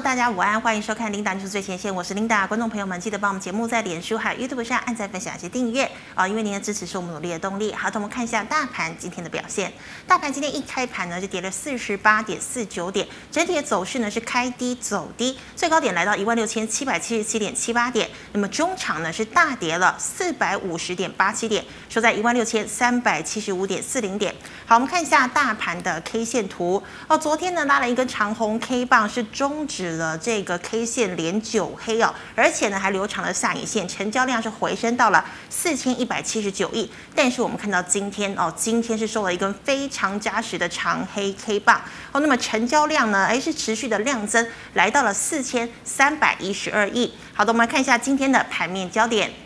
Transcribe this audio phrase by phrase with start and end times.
[0.00, 2.44] 大家午安，欢迎收看《琳达就是最前线》，我是琳达。
[2.44, 7.72] 观众朋友们，记得帮我们节目在脸书还有 YouTube 上按赞、分享以及订阅啊，因为您的支持是我们努力的动力。
[7.72, 9.72] 好，那我们看一下大盘今天的表现。
[10.04, 18.10] 大盘今天一开盘呢，就跌了四十八点四九点，整体的走势呢是开低走低，最高点来到一万六千七百七十七点七八点。
[18.32, 24.34] 那么中场呢是大跌了四百五十点八七点，收在一万六千三百七十五点四零点。
[24.66, 36.90] 好，我们看一下大盘的 K 线图哦，昨天呢拉了一根长红 K 棒，是中指止了这个 K 线连九黑哦，而且呢还留长了下影线，成交量是回升到了四千一百七十九亿。
[37.14, 47.12] 但是我们看到今天哦，今天是收了一根非常扎实的长黑 K 棒哦，那么成交量呢，诶是持续的量增，来到了四千三百一十二亿。
[47.34, 49.43] 好的，我们来看一下今天的盘面焦点。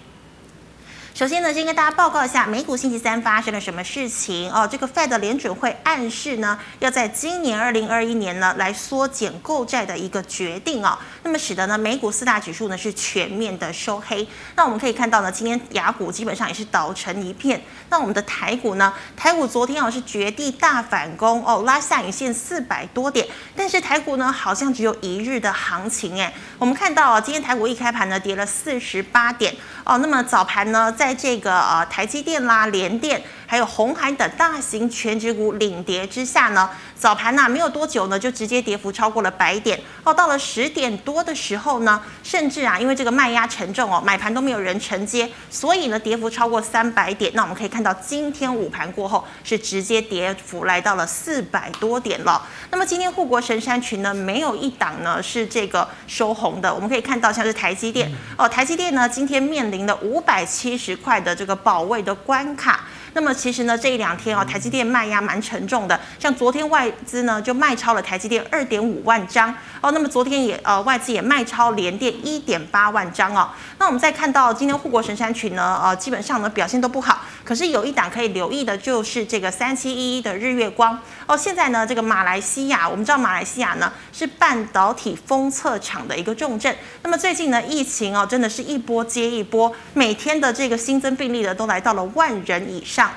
[1.19, 4.65] 首先呢，先跟大家报告一下美股星期三发生了什么事情哦。
[4.71, 10.97] 这个 Fed 联准会暗示呢，要在今年二零二一年呢来缩减购债的一个决定哦。
[11.25, 14.29] 那么使得呢美股四大指数呢是全面的收黑。
[14.55, 17.61] 那我们可以看到呢，今天雅股基本上也是倒成一片。
[17.89, 23.27] 那我们的台股呢，台股昨天哦是绝地大反攻哦，拉下影线四百多点。
[23.57, 26.33] 但是台股呢好像只有一日的行情诶。
[26.61, 29.99] 我们看到啊，今天台股一开盘呢跌了四十八点哦。
[29.99, 40.13] 那么早盘呢在在这个呃台积电啦、联电，还有红海等大型权值股领跌之下呢，早盘呐、啊、没有多久呢，就直接跌幅超过了百点哦。
[40.13, 47.33] 到了十点多的时候呢，甚至啊因为这个卖压沉重哦，买盘都没有人承接，所以呢跌幅超过三百点。
[47.35, 52.47] 那我们可以看到今天午盘过后是直接跌幅来到了四百多点了。
[52.71, 56.75] 那么今天护国神山群呢，没有一档呢是这个收红的。
[56.75, 62.85] 我们可以看到像是台积电哦，台积电呢今天面临的五百七十块的这个保卫的关卡。
[63.15, 65.99] 那么其实呢，这一两天哦，台积电卖压蛮沉重的。
[66.19, 69.91] 像昨天外资呢就卖超了台积电二点五万张哦。
[69.91, 73.49] 那么昨天也呃外资也卖超联电一点八万张哦。
[73.79, 77.23] 那我们再看到今天护国神山群呢，呃基本上呢表现都不好。
[77.45, 81.35] 可是有一档可以留意的，就是这个三七一一的日月光哦。
[81.37, 86.77] 现在呢，这个马来西亚，我们知道马来西亚呢是半导体封测厂的一个重镇。
[87.03, 93.08] 那么最近呢，疫情哦真的是一波接一波，每天的这个新增病例呢都来到了万人以上。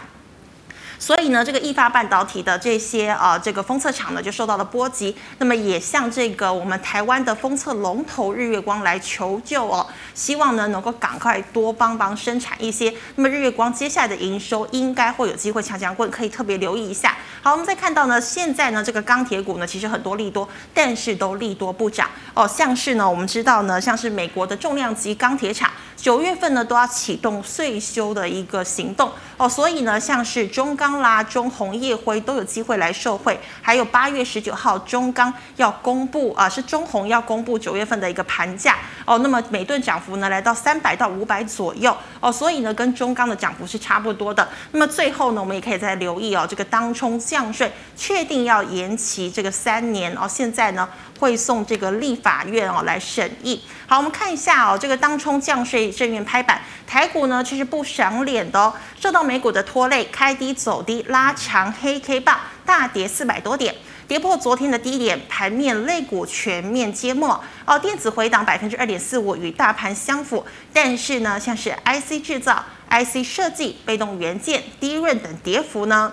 [1.02, 12.94] 所以呢，这个意法半导体的这些呃这个封测厂呢就受到了波及，那么也向这个我们台湾的封测龙头日月光来求救哦，希望呢能够赶快多帮帮生产一些。
[13.16, 17.18] 那么日月光接下来的营收应该会有机会强强滚，可以特别留意一下。
[17.42, 25.72] 好，我们再看到呢，现在呢这个钢铁股呢其实很多利多，但是都利多不涨哦，像是呢我们知道呢，像是美国的重量级钢铁厂。
[26.02, 29.12] 九月份呢都要启动岁修的一个行动。
[29.38, 38.78] 哦，所以呢像是中钢啦、中鸿、烨辉都有机会来受惠，还有八月十九号中钢要公布啊，是中红要公布九月份的一个盘价。
[39.06, 41.96] 哦，那么每吨涨幅呢来到三百到五百左右。
[42.20, 44.48] 哦，所以呢跟中钢的涨幅是差不多的。
[44.72, 50.16] 那么最后呢我们也可以再留意哦，这个当冲降税确定要延期这个三年。
[50.16, 50.88] 哦，现在呢
[51.22, 53.62] 会送这个立法院哦来审议。
[53.86, 55.92] 好，我们看一下哦，这个当冲降税。
[55.92, 63.76] 正面拍板，台股呢其实不赏脸的哦，受到美股的拖累，开低走低，拉长黑 K 棒，大跌四百多点，
[64.08, 70.44] 跌破昨天的低点，盘面类股全面揭幕哦，电子回档百分之二点四五，与大盘相符，
[70.74, 76.12] 但是呢，像是 IC 制造、IC 设计、被动元件、低润等跌幅呢，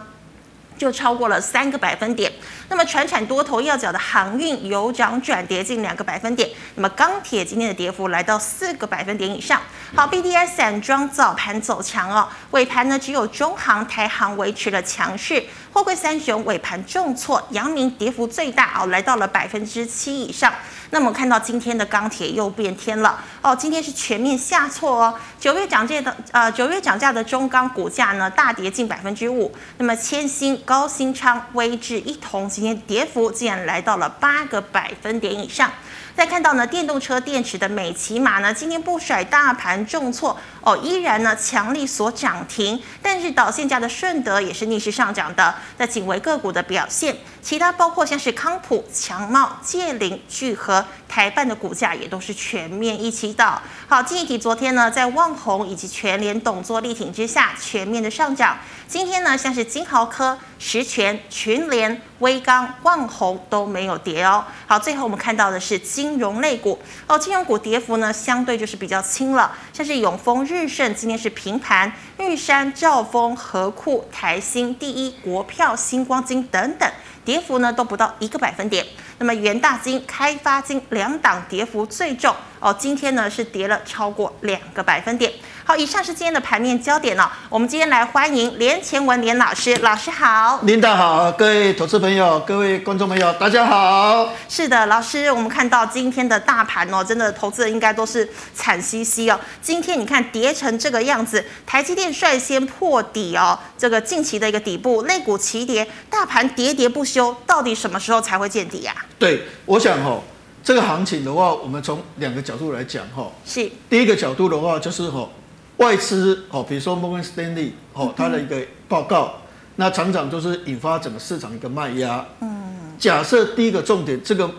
[0.78, 2.32] 就超过了三个百分点。
[2.70, 6.48] 那么，船产多头要角的航运有涨转跌近两个百分点。
[6.76, 9.60] 那么，钢铁今天的跌幅来到四个百分点以上。
[9.96, 15.42] 好，B D S 散装早盘走强哦，尾盘呢只有中航、台航维持了强势。
[15.78, 20.52] 货柜三雄尾盘重挫，阳明跌幅最大哦，来到了百分之七以上。
[20.90, 25.14] 那么，看到今天的钢铁又变天了哦，今天是全面下挫哦。
[25.38, 29.54] 九月涨价的呃，九月涨价的中钢股价呢大跌近百分之五。
[29.76, 32.48] 那么，千兴、高新昌、威致一同。
[32.48, 35.70] 今天跌幅竟然来到了八个百分点以上。
[36.18, 42.82] 再看到呢，电动车电池的美琪玛呢，今天不甩大盘重挫哦，依然呢强力所涨停。
[43.00, 45.54] 但是导线架的顺德也是逆势上涨的。
[45.76, 53.62] 那仅为个股的表现，其他包括像是康普、强茂、建林、聚合、台半的股价也都是全面一起倒。
[53.90, 58.58] 好，记忆体昨天呢在旺宏以及全联董座力挺之下，全面的上涨。
[58.87, 60.38] 今天呢，像是金豪科。
[60.58, 64.44] 十銓、群联、威刚、旺宏都没有跌哦。
[64.67, 76.91] 好，最后我们看到的是金融类股哦，金融股跌幅呢相对就是比较轻了，像是永丰、日盛今天是平盘，玉山、兆丰、合库、台新、第一、国票、新光金等等，
[77.28, 78.82] 跌幅呢都不到一个百分点。
[79.19, 85.30] 那么元大金、开发金两档跌幅最重哦，今天呢是跌了超过两个百分点。
[85.69, 87.31] 好，以上是今天的盘面焦点了。
[87.50, 90.59] 我们今天来欢迎连前文连老师，老师好。
[90.62, 94.32] 琳达好，各位投资朋友、各位观众朋友，大家好。
[94.49, 99.38] 是的，老师，我们看到今天的大盘哦，真的投资人应该都是惨兮兮哦。
[99.61, 109.05] 今天你看跌成这个样子，台积电率先破底哦，这个近期的一个底部，类股齐跌，大盘跌跌不休，到底什么时候才会见底呀、啊？
[109.19, 110.23] 对，我想哈、哦，
[110.65, 113.31] 这个行情的话，我们从两个角度来讲哈。
[113.44, 113.70] 是。
[113.91, 115.29] 第一个角度的话，就是哈。
[115.78, 119.34] 外资哦，比如说摩根士丹利哦，它的一个报告，
[119.76, 122.25] 那常常就是引发整个市场一个卖压。
[122.40, 124.50] 嗯，假设第一个重点，这个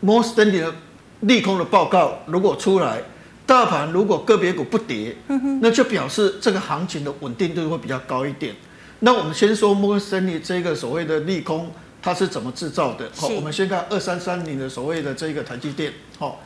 [0.00, 0.72] 摩根士丹利的
[1.20, 3.02] 利空的报告如果出来，
[3.44, 5.16] 大盘如果个别股不跌，
[5.60, 8.54] 那就表示这个行情的稳定度会比较高一点。
[9.00, 11.68] 那我们先说摩根士丹利这个所谓的利空，
[12.00, 13.10] 它是怎么制造的？
[13.16, 15.92] 好，我们先看二三三零的所谓的这个台积电。
[16.16, 16.40] 好，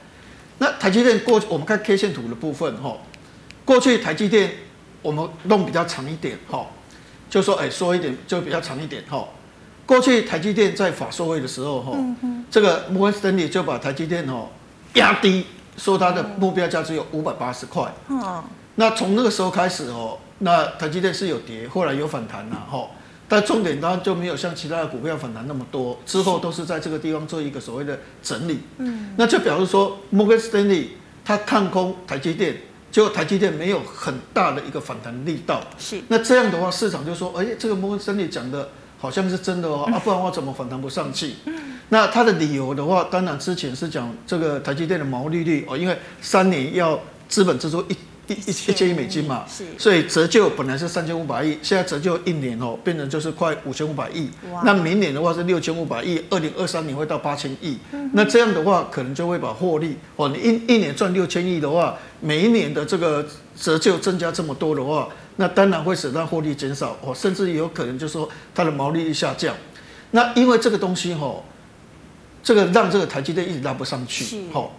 [0.56, 2.96] 那台积电过去我们看 K 线图的部分，哈。
[3.64, 4.52] 过去台积电
[5.02, 6.66] 我们弄比较长一点，哈，
[7.28, 9.26] 就说哎说一点就比较长一点，哈。
[9.86, 11.92] 过去台积电在法说会的时候，哈，
[12.50, 14.48] 这个摩根士丹利就把台积电哦
[14.94, 15.44] 压低，
[15.76, 17.92] 说它的目标价只有五百八十块。
[18.76, 22.88] 那从那个时候开始哦，那台积电是有跌，后来有反弹了，哈。
[23.28, 28.60] 但重点当然就没有像其他的股票反弹那么多，之后都是在这个地方做一个所谓的整理。
[28.78, 32.56] 嗯，那就表示说摩根士丹利它看空台积电。
[32.94, 38.68] 结果台积电没有很大的一个反弹力道，是那这样的话，市场就说，哎，这个摩根士丹利讲的
[39.00, 41.34] 好像是真的哦，啊，不然的话怎么反弹不上去？
[41.88, 47.96] 那他的理由的话，当然之前是讲这个台积电的毛利率哦，因为三年要资本支出一。
[48.26, 49.44] 一一一千亿美金嘛，
[49.76, 54.30] 所以折旧本来是三千五百亿，现在折旧一年哦，变成就是快五千五百亿。
[54.64, 57.78] 那明年的话是六千五百亿，二零二三年会到八千亿。
[58.12, 69.54] 那这样的话，可能就会把获利哦，你一一年赚六千亿的话，每一年的这个折旧增加这么多的话，那当然会使它获利减少哦，甚至有可能就是说它的毛利率下降。
[70.12, 71.42] 那因为这个东西哈，
[72.42, 74.74] 这个让这个台积电一直拉不上去，好。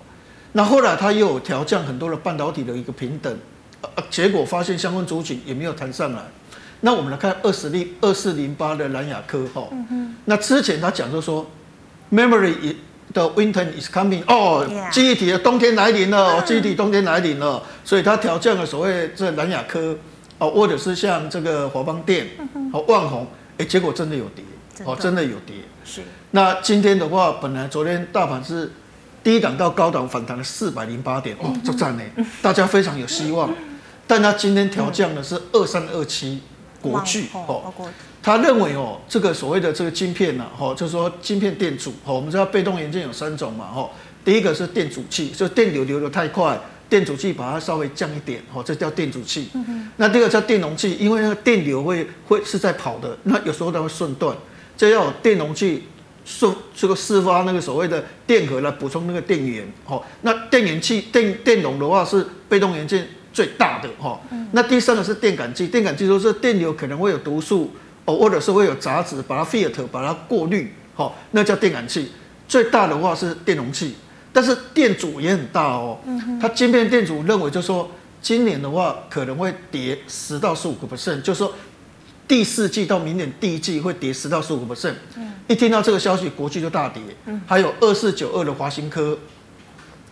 [0.58, 3.38] 那后来他又有调降很多的半导体的一个平等，
[3.82, 6.22] 呃结果发现相关族群也没有谈上来。
[6.80, 9.68] 那我们来看二十零二四零八的蓝雅科哈，
[10.24, 11.46] 那之前他讲就说
[12.10, 12.74] ，memory
[13.14, 19.98] 的 winter is coming，哦，记忆体的冬天来临了，记忆体冬天来临了，所以他调降了所谓这蓝雅科，
[20.38, 22.28] 哦，或者是像这个华邦电
[22.72, 23.28] 和万宏，
[23.58, 24.46] 哎，结果真的有跌，
[24.86, 25.58] 哦，真的有跌。
[25.84, 26.02] 是。
[26.32, 28.72] 那今天的话，本来昨天大盘是。
[29.26, 32.04] 低档到高档反弹了四百零八点，哦，这赞呢，
[32.44, 33.52] 大家非常有希望。
[34.06, 36.40] 但他今天调降的是二三二七
[36.80, 37.74] 国巨哦，
[38.22, 43.90] 他认为哦，这个所谓的这个晶片呢，哦，就是说晶片电阻，哦，我们知道被动元件有三种嘛，哦，
[44.24, 49.50] 第一个是电阻器，就电流流得太快，电阻器把它稍微降一点，哦，这叫电阻器。
[49.98, 54.38] 那第二个叫电容器，因为那个电流会会是在跑的，那有时候它会瞬断，
[54.78, 55.86] 这要有电容器。
[56.26, 64.20] 释这个释发那个所谓的电荷来补充那个电源，哦，那电源器电电容的话是被动元件最大的，哈，
[64.52, 67.72] 那第三个是电感器，电感器就是电流可能会有毒素，
[68.06, 72.12] 哦，或者是会有杂质，把它 filter 把它过滤，好，那叫电感器。
[72.48, 73.96] 最大的话是电容器，
[74.34, 76.00] 但是电阻也很大哦，
[76.42, 81.54] 它晶片电阻认为就是说今年的话可能会跌十到十五个 percent，就是说。
[82.28, 84.96] 第四季到明年第一季会跌十到十五个 percent，
[85.48, 87.02] 一听到这个消息，国巨就大跌。
[87.46, 89.18] 还有二四九二的华新科，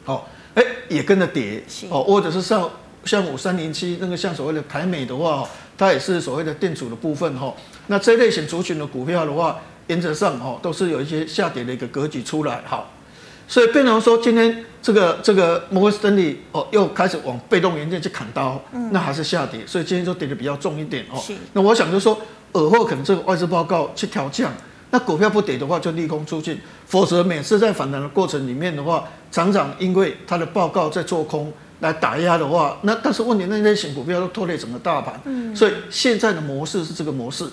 [0.03, 1.63] 好，哎，也跟着跌。
[1.89, 2.69] 哦，或者是像
[3.05, 7.53] 像五三零七那个像所谓的台美的话，它也是所谓的电阻的部分哈。
[7.87, 12.61] 那这类型族群的股票的话，原则上哈都是有一些下跌的一个格局出来。
[12.65, 12.91] 好。
[13.53, 21.21] 所以变成说，今天这个这个摩根士丹利哦，又开始往被动元件去砍刀，那还是下跌，所以今天就跌的比较重一点哦。
[21.53, 22.19] 那我想就说，
[22.53, 24.51] 尔后可能这个外资报告去调降，
[24.89, 35.21] 那股票不跌的话就利空出尽，否则每次在反弹的过程里面的话，常常因为它的报告在做空来打压的话，那但是问题那类型股票都拖累整个大盘，
[35.55, 37.47] 所以现在的模式是这个模式。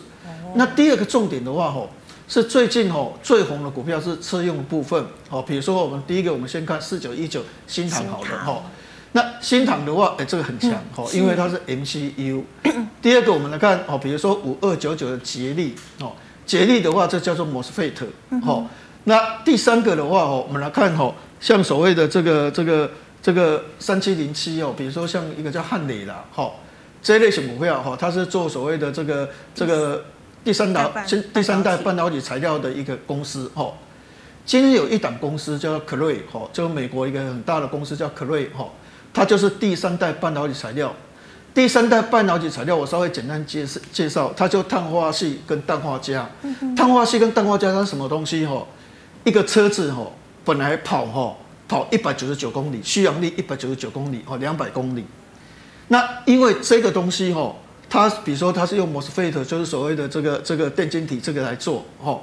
[0.55, 1.91] 那第二个重点的话吼。
[2.31, 8.63] 是最近哦最红的股票是车用的部分，哦，比如说我们第一个，我们先看四九一九新唐好了哈，
[9.11, 12.45] 那新唐的话，哎，这个很强哈，因为它是 MCU。
[13.03, 16.13] 第二个我们来看哦，比如说五二九九的捷力哦，
[16.47, 18.07] 捷力的话，这叫做 MOSFET。
[18.45, 18.65] 好，
[19.05, 22.89] 那第三个的话哦，我们来看哦，像所谓的这个这个
[23.21, 26.49] 这个三七零七哦，比如说像一个叫汉磊啦，哈，
[27.03, 30.05] 这一类型股票哈，它是做所谓的这个这个
[30.45, 30.91] 第三代
[31.33, 33.73] 第三代半导体材料的一个公司哈。
[34.47, 38.69] 今天有一档公司叫可瑞哈，就美国一个很大的公司叫可瑞哈，
[39.13, 40.95] 它就是第三代半导体材料。
[41.53, 46.27] 第三代半导体材料，我稍微简单介绍介绍，它就碳化矽跟氮化镓。
[46.77, 48.47] 碳化矽跟氮化镓它是什么东西？
[48.47, 48.65] 哈，
[49.25, 50.07] 一个车子哈，
[50.45, 51.37] 本来跑哈
[51.69, 55.05] 跑一百九十九公里，续航力一百九十九公里哦，两百公里。
[55.89, 57.55] 那因为这个东西哈，
[57.91, 62.19] 它比如说它是用 MOSFET，就是所谓的这个这个电晶体这个来做哈。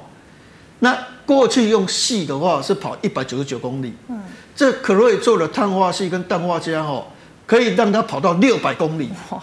[0.79, 0.97] 那
[1.27, 4.19] 过去用矽的话是跑一百九十九公里，嗯，
[4.55, 7.05] 这可瑞做的碳化系跟氮化镓哈。
[7.47, 9.41] 可以让它跑到六百公里，哇！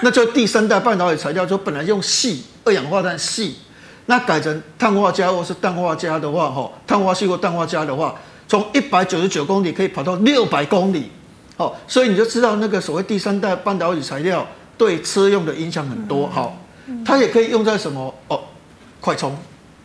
[0.00, 3.52] 那就第三代半导体材料，就本来用矽二氧化碳矽，
[4.06, 8.12] 那改成碳化镓或是氮化镓的话，哈，碳化矽或氮化镓的话，
[8.48, 11.12] 从一百九十九公里可以跑到六百公里，
[11.58, 14.44] 哦，所以你就知道那个所谓第三代半导体材料
[14.78, 16.56] 对车用的影响很多，好，
[17.04, 18.40] 它也可以用在什么哦，
[19.00, 19.36] 快充。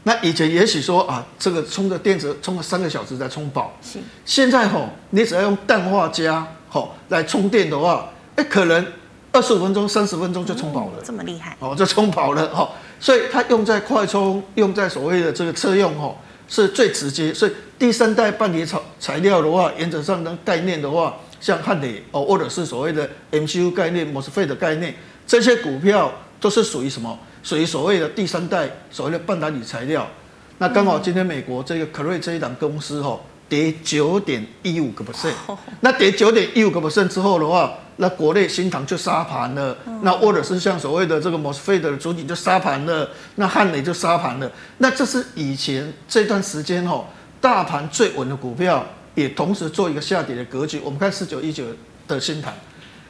[0.04, 6.46] 那以前也许说啊，这个充个电池充了三个小时才充饱，是，现在吼，你只要用氮化镓。
[6.70, 8.84] 好，来充电的话，哎，可能
[9.32, 12.68] 二十五分钟、三十分钟就充饱了，这么厉害哦，就充饱了哈。
[13.00, 17.32] 所以它用在快充，用在所谓的这个车用吼，是最直接。
[17.32, 24.96] 所以第三代半导体材材料的话，原则上的概念的话，像汉磊哦，或者是所谓的 MCU 概念、MOSFET 的概念，
[25.28, 26.10] 这些股票
[26.40, 27.20] 都是属于什么？
[27.44, 30.08] 属于所谓的第三代所谓的半导体材料。
[30.60, 33.20] 那刚好今天美国这个科瑞这一档公司哈。
[33.50, 35.34] 跌九点一五个 percent，
[35.82, 47.06] 那跌九点一五个 percent 之后的话，那国内新塘就杀盘了，那或者是像所谓的这个 MOSFET 的主体就杀盘了，那汉磊就杀盘了，那这是以前这段时间哦，
[47.40, 48.84] 大盘最稳的股票，
[49.16, 50.80] 也同时做一个下跌的格局。
[50.84, 51.66] 我们看四九一九
[52.08, 52.54] 的新塘。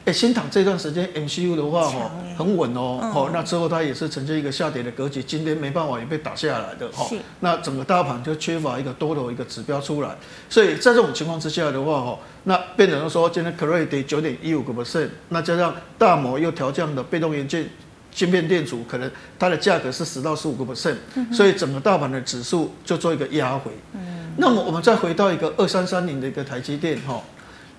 [0.06, 7.08] 哎，新塘这段时间 MCU 的话，哈，很稳哦，哦，那之后它也是呈现一个下跌的格局，今天没办法也被打下来的，哈，
[7.40, 10.14] 那整个大盘就缺乏一个多头一个指标出来，
[10.50, 17.66] 所以在这种情况之下的话，哈，那变成说今天可瑞跌九点一五个 percent，那加上大摩又调降的被动元件
[18.14, 20.96] 晶片电阻，可能它的价格是十到十五个 percent，
[21.32, 27.20] 所以整个大盘的指数就做一个压回，嗯，那么我们再回到一个二三三零的一个台积电，哈。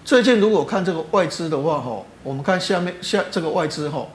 [0.03, 4.05] 最近如果看这个外资的话，哈，我们看下面下这个外资，哈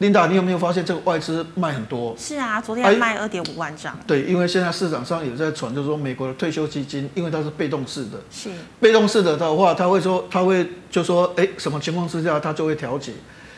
[0.00, 2.14] ，Linda，你有没有发现这个外资卖很多？
[2.18, 3.98] 是啊，昨天还卖二点五万张。
[4.06, 13.12] 对，因为现在市场上有在传，就是说美国的退休基金，因为它是被动式的，是被动式的的话，他会说，他会就说，哎，什么情况之下他就会调节，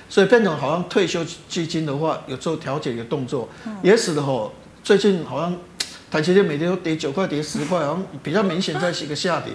[0.09, 5.55] 所以变成好像退休基金的话有做调节的动作，嗯、也使得吼，最近好像
[6.11, 9.53] 台积电每天都跌九块，跌十块，好像比较明显在一个下跌。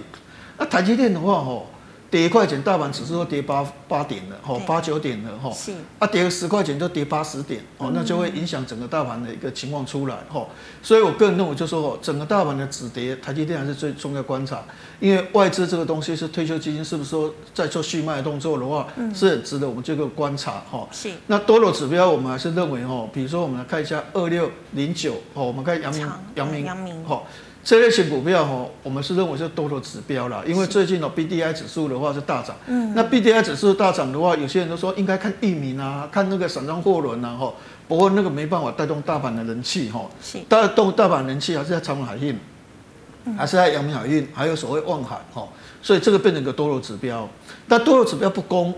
[0.57, 1.67] 那台积电的话，吼，
[2.13, 5.72] 跌一块钱，大盘指数都跌八八点了，吼，八九点了，吼，是。
[5.98, 10.48] 啊，跌个十块钱就跌八十点，哦，那就会影响整个大盘的一个情况出来，吼，
[10.84, 14.63] 所以我个人认为，就说，哦，整个大盘的止跌，台积电还是最重要观察，
[15.00, 21.10] 因为外资这个东西是退休基金，是不是说在做续卖动作的话，是很值得我们这个观察，哈，是。
[21.25, 27.24] 那多头指标，我们还是认为，吼，比如说我们来看一下二六零九，哦，我们看阳明，阳明，阳明，哈。
[27.63, 32.55] 这类型股票哈，我们是认为是多头指标啦，因为最近的 B D I 指数的话是大涨。
[32.67, 32.93] 嗯。
[32.93, 37.53] 那 B D I 指数大涨的话，有些人都说应该看裕民啊，看那个散装货轮啊，哈。
[37.88, 40.05] 不过那个没办法带动大盘的人气哈。
[40.22, 40.39] 是。
[40.50, 42.38] 带动大盘人气还是在长荣海运，
[43.38, 45.48] 还是在阳明海运，还有所谓望海哈。
[45.82, 47.29] 所以这个变成一个多头指标，
[47.67, 48.74] 但多头指标不攻。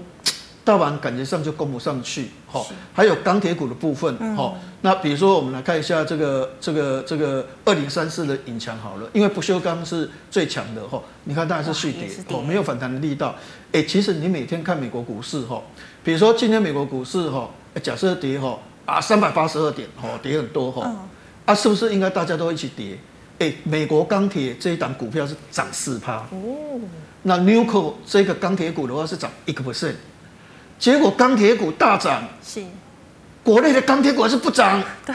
[0.65, 13.35] 大盘感觉上就攻不上去，哈，还有钢铁股的部分，哈，那比如说我们来看一下这个这个这个二零三四的隐强好了，因为不锈钢是最强的，哈，你看当然是续跌，哦，没有反弹的力道，
[13.71, 15.61] 哎，其实你每天看美国股市，哈，
[16.03, 17.47] 比如说今天美国股市，哈，
[17.83, 20.91] 假设跌，哈，啊三百八十二点，哈，跌很多，哈，
[21.45, 22.97] 啊是不是应该大家都一起跌？
[23.37, 26.79] 哎，美国钢铁这一档股票是涨四趴，哦，
[27.21, 29.93] 那 Nucor 这个钢铁股的话是涨一个 percent。
[30.77, 32.61] 结果钢铁股大涨，是。
[33.43, 35.13] 国内的钢铁股还是不涨， 对，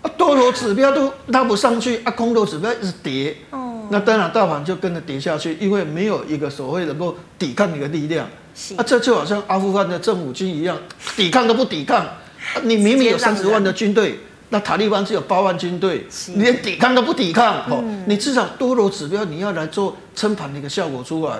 [0.00, 8.74] 啊多头指标都拉不上去，啊空头指标一直跌，哦，那当然大盘就跟着跌下去，因为没有一个所谓能够抵抗的一个力量，是。
[8.76, 10.74] 啊这就好像阿富汗的政府军一样，
[11.16, 12.16] 抵抗都不抵抗，啊、
[12.62, 21.36] 你明明有三十万的军队，那塔利班只有八万军队，你连抵抗都不抵抗，哦、嗯，你至少多头指标你要来做撑盘的一个效果出来，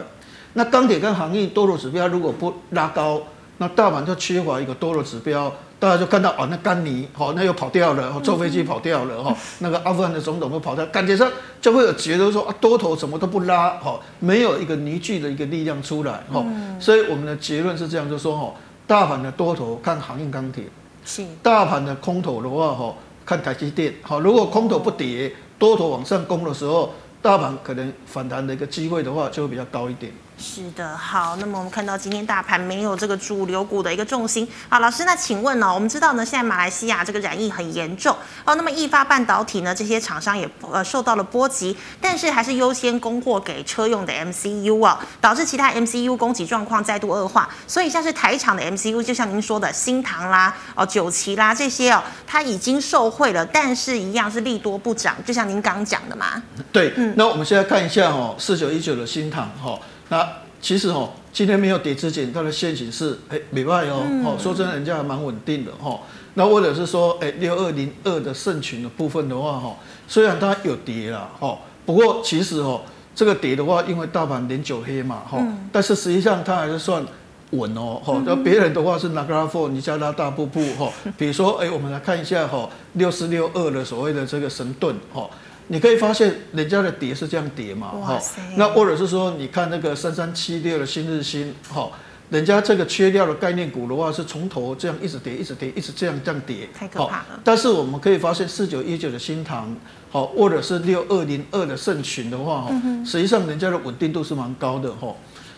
[0.53, 3.23] 那钢铁跟航运多头指标如果不拉高。
[3.59, 16.45] 那大盘就缺乏一个多的指标，大家就看到哦，那甘尼哦，那又跑掉了，坐飞机跑掉了哈，那个阿富汗的总统都跑掉，感觉上就会有觉得说啊，多头什么都不拉哈，没有一个凝聚的一个力量出来哈，
[16.79, 18.53] 所以我们的结论是这样，就说哈，
[18.87, 20.65] 大盘的多头看航运钢铁，
[21.05, 21.25] 是。
[21.43, 22.95] 大盘的空头的话哈，
[23.25, 26.93] 看台积电，好，如果空头不跌，多头往上攻的时候，
[27.27, 30.13] 大盘可能反弹的一个机会的话，就会比较高一点。
[30.39, 34.47] 是的，好，那么我们看到今天大盘没有这个主流股的一个重心。
[34.69, 35.73] 好，老师，那请问呢、哦？
[35.73, 38.15] 我们知道呢，现在马来西亚这个染疫很严重
[38.45, 47.49] 哦，那么易发半导体呢，这些厂商也呃受到了波及，但是还是优先供货给车用的 MCU 哦，导致其他 MCU 供给状况再度恶化。
[47.67, 56.43] 所以像是台厂的 MCU，就像您说的新唐啦、哦九旗啦这些哦，它已经受惠了，但是一样是利多不涨，就像您刚刚讲的嘛。
[56.71, 59.73] 对，嗯，那我们现在看一下哦，四九一九的新塘哈。
[59.73, 60.25] 哦那
[60.61, 65.99] 其实哦，今天没有跌之前，它的现形是哎，没坏哦，哦，说真的，人家还蛮稳定的哈。
[66.35, 69.77] 那或者是说，哎，六二零二的盛群的部分的话哈，
[70.09, 72.81] 虽然它有跌了哈，不过其实哦，
[73.15, 77.05] 这个跌的话，因为大盘连九黑嘛哈，但是实际上它还是算
[77.51, 78.23] 稳哦哈。
[78.25, 85.29] 那别人的话是拿格拉夫，你加拉大瀑布哈，比如说哎，我们来看一下哈，六四六二的所谓的这个神盾哈。
[85.69, 88.23] 你可以发现人家的跌是这样跌嘛，哈，
[88.57, 91.91] 那或者是说，你看那个三三七六的新日新，哈，
[92.31, 97.41] 人家这个缺掉的概念股的话是从头这样一直跌，一直跌，一直这样这样跌，太可怕了。
[97.43, 99.75] 但是我们可以发现四九一九的新塘，
[100.11, 102.71] 好，或者是六二零二的盛群的话，哈，
[103.05, 105.15] 实际上人家的稳定度是蛮高的，哈。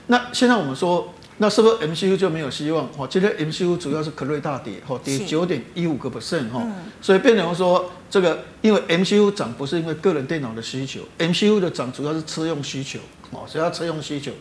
[0.07, 1.13] 那现在我们说。
[1.41, 2.85] 那是不是 MCU 就没有希望？
[2.97, 6.61] 哦，今天 MCU 主要是科瑞大跌，哦，跌九点一五个 percent 哈，
[7.01, 12.99] 所以变成说这个，因为 MCU 涨不是因为个人电脑的需求，MCU 的涨主要是车用需求，
[13.31, 14.33] 哦，主要车用需求，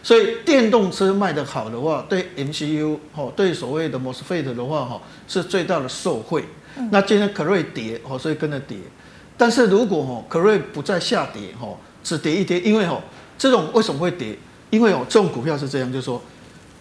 [0.00, 6.44] 所以电动车卖得好的话，对 MCU 哦，对所谓的 MOSFET 的话哈，是最大的受惠。
[6.92, 8.78] 那今天科瑞跌，哦，所以跟着跌，
[9.36, 11.66] 但是如果哦科瑞不再下跌，哈，
[12.04, 13.02] 只跌一跌，因为哦
[13.36, 14.38] 这种为什么会跌？
[14.70, 16.22] 因为哦这种股票是这样，就是说。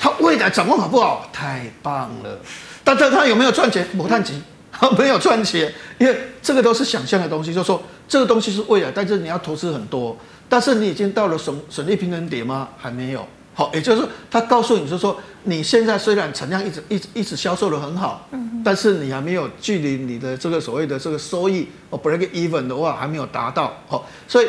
[0.03, 1.29] 它未来展望好不好？
[1.31, 2.38] 太棒了，
[2.83, 3.88] 但是他有没有赚钱？
[3.93, 4.36] 没赚钱，
[5.00, 7.53] 没有赚钱，因为这个都是想象的东西。
[7.53, 10.17] 就是说这个东西是未来，但是你要投资很多，
[10.50, 12.67] 但是你已经到了损损益平衡点吗？
[12.77, 13.25] 还没有。
[13.53, 18.27] 好，也就是说，他告诉你，就是说你现在虽然产量一直一直一直销售的很好，
[18.61, 23.74] 但是你还没有距离你的这个所谓的这个收益哦，break even 的话还没有达到。
[23.87, 24.48] 好，所以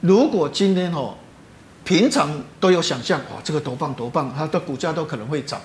[0.00, 1.14] 如果今天哦。
[1.86, 5.60] 平常都有想象，哇，这个多棒多棒，它的股价都可能会涨。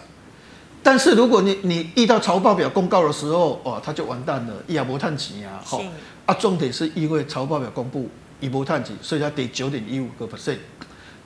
[0.83, 5.59] 但是如果你你遇到财报表公告的时候，哇，它就完蛋了，也没赚钱啊。
[5.65, 5.81] 好，
[6.27, 8.07] 啊，重点是因为财报表公布，
[8.39, 10.57] 也没赚钱，所以它跌九点一五个 percent。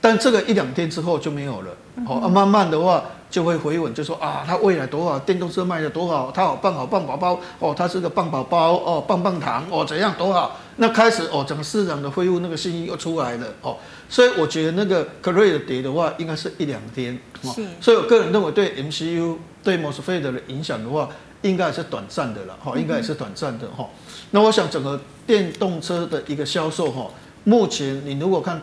[0.00, 1.70] 但这个一两天之后就没有了，
[2.06, 10.56] 好啊，慢慢的话就会回稳，就说啊，它未来多好，电动车卖的多好，它好棒好棒宝宝哦，它是个棒宝宝哦，棒棒糖哦，怎样多好？
[10.76, 21.08] 那开始哦，整个市场的恢复那个信息又出来了哦，所以我觉得那个科瑞的跌的话，应该是一两天，是，所以我个人认为对 MCU 对 MOSFET 的影响的话，
[21.42, 23.88] 应该也是短暂的了，哈，应该也是短暂的哈。
[24.32, 27.10] 那我想整个电动车的一个销售哈，
[27.44, 28.60] 目前你如果看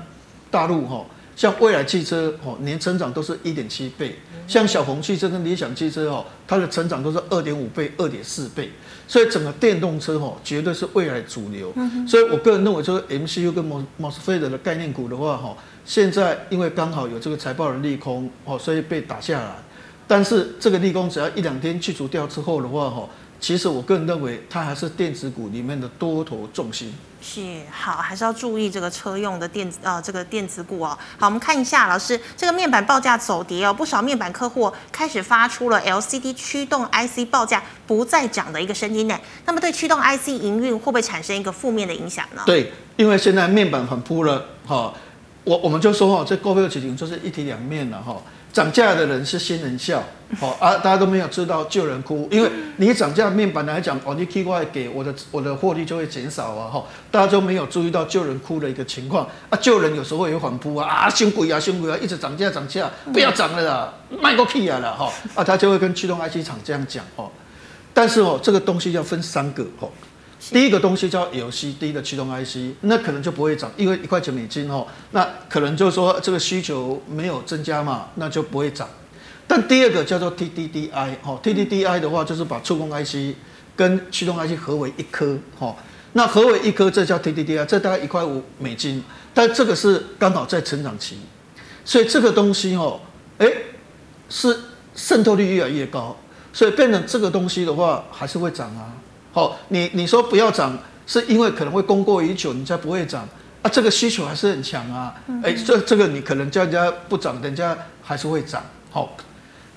[0.49, 1.05] 大陆哈。
[1.35, 8.71] 像蔚来汽车哦，年成长都是一点七倍，像小鹏汽车跟理想汽车哦，它的成长都是二点五倍、二点四倍，
[9.07, 11.73] 所以整个电动车哦，绝对是未来主流。
[12.07, 13.63] 所以我个人认为，就是 MCU 跟
[13.99, 19.55] MOSFET 的概念股的话哈，现在因为刚好有这个财报的利空哦，所以被打下来。
[20.05, 23.07] 但是这个利空只要一两天去除掉之后的话哈，
[23.43, 26.93] 其实我个人认为它还是电子股里面的多头重心。
[27.21, 30.97] 是好，还是要注意这个车用的电子呃，这个电子股哦。
[31.17, 39.19] 好，我们看一下老师，这个面板报价走跌哦，不少面板客户开始发出了 LCD 驱动 IC 报价不再涨的一个声音呢。
[39.45, 42.43] 那么对驱动 IC 营运会不会产生一个负面的影响呢？
[42.45, 44.93] 对，因为现在面板很铺了哈，
[45.43, 48.15] 我我们就说哈，这股票市场就是一体两面了哈。
[48.53, 50.03] 涨价的人是新人笑，
[50.39, 67.27] 好啊，大家都没有知道旧人哭，因为你涨价面板来讲，哦，你 K 过来给我的我的获利就会减少啊，哈，大家都没有注意到旧人哭的一个情况啊，旧人有时候也反扑啊，啊，凶鬼啊，凶鬼啊，一直涨价涨价，不要涨了啦，卖个屁啊了，哈，啊，他就会跟驱动 IC 厂这样讲，哈，
[67.91, 69.89] 但是哦，这个东西要分三个，哈。
[70.51, 78.87] 第一个东西叫 LCD 的驱动 IC，那可能就不会涨，因为一块钱美金哦，那可能就是说这个需求没有增加嘛，那就不会涨。
[79.47, 83.35] 但第二个叫做 TDDI 哦，TDDI 的话就是把触控 IC
[83.75, 85.75] 跟驱动 IC 合为一颗哦，
[86.13, 89.03] 那合为一颗这叫 TDDI，这大概一块五美金，
[89.33, 91.17] 但这个是刚好在成长期，
[91.85, 92.99] 所以这个东西哦，
[93.37, 93.49] 哎，
[94.29, 94.59] 是
[94.95, 96.17] 渗透率越来越高。
[96.55, 98.93] 所以变成这个东西的话还是会涨啊。
[99.33, 103.27] 好，你你说不要涨，是因为可能会供过于求，你才不会涨
[103.63, 103.69] 啊。
[103.69, 105.15] 这个需求还是很强啊。
[105.43, 108.63] 哎、欸，这这个你可能叫人家不涨，人家还是会涨。
[108.91, 109.17] 好，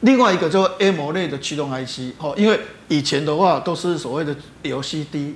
[0.01, 5.33] 另外一个就是 AMOLED 的驱动 IC，好，因为以前的话都是所谓的 LCD，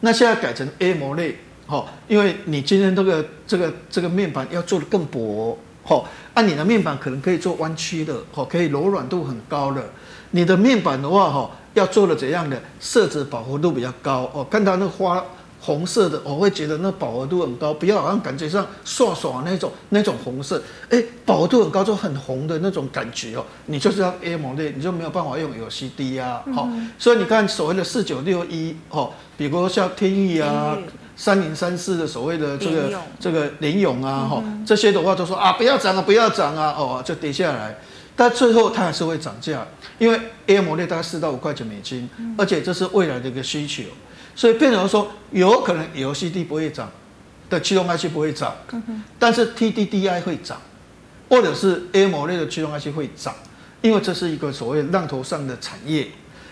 [0.00, 9.82] 那现在改成 AMOLED，好，因为你今天这个这个这个面板要做的更薄，好，按你的面板可能可以做弯曲的，好，可以柔软度很高的。
[10.32, 14.44] 你的面板的话，哈，要做的怎样的色泽饱和度比较高哦。
[14.50, 15.24] 看到那花
[15.60, 23.44] 红色的，我会觉得那饱和度很高，不要好像感觉上刷刷那种那种红色，哎、欸，饱和度很高就很红的那种感觉哦。
[23.66, 26.42] 你就是要 AMOLED，你就没有办法用 LCD 啊。
[26.52, 30.76] 好、嗯，所以你看所谓的四九六一，哦，比如像天钰啊、
[31.14, 37.78] 三零三四的所谓的这个这个联勇啊，哈、嗯，这些的话都说啊，不要涨啊，不要涨啊，哦，就跌下来。
[38.14, 39.66] 但最后它还是会涨价，
[39.98, 43.84] 因为 AMOLED 大概四到五块钱美金，而且这是未来的一个需求，
[44.34, 46.90] 所以变成说有可能 LCD 不会涨，
[47.48, 48.54] 的驱动 IC 不会涨，
[49.18, 50.60] 但是 TDDI 会涨，
[51.28, 53.34] 或者是 AMOLED 的驱动 IC 会涨，
[53.80, 56.08] 因为这是一个所谓浪头上的产业，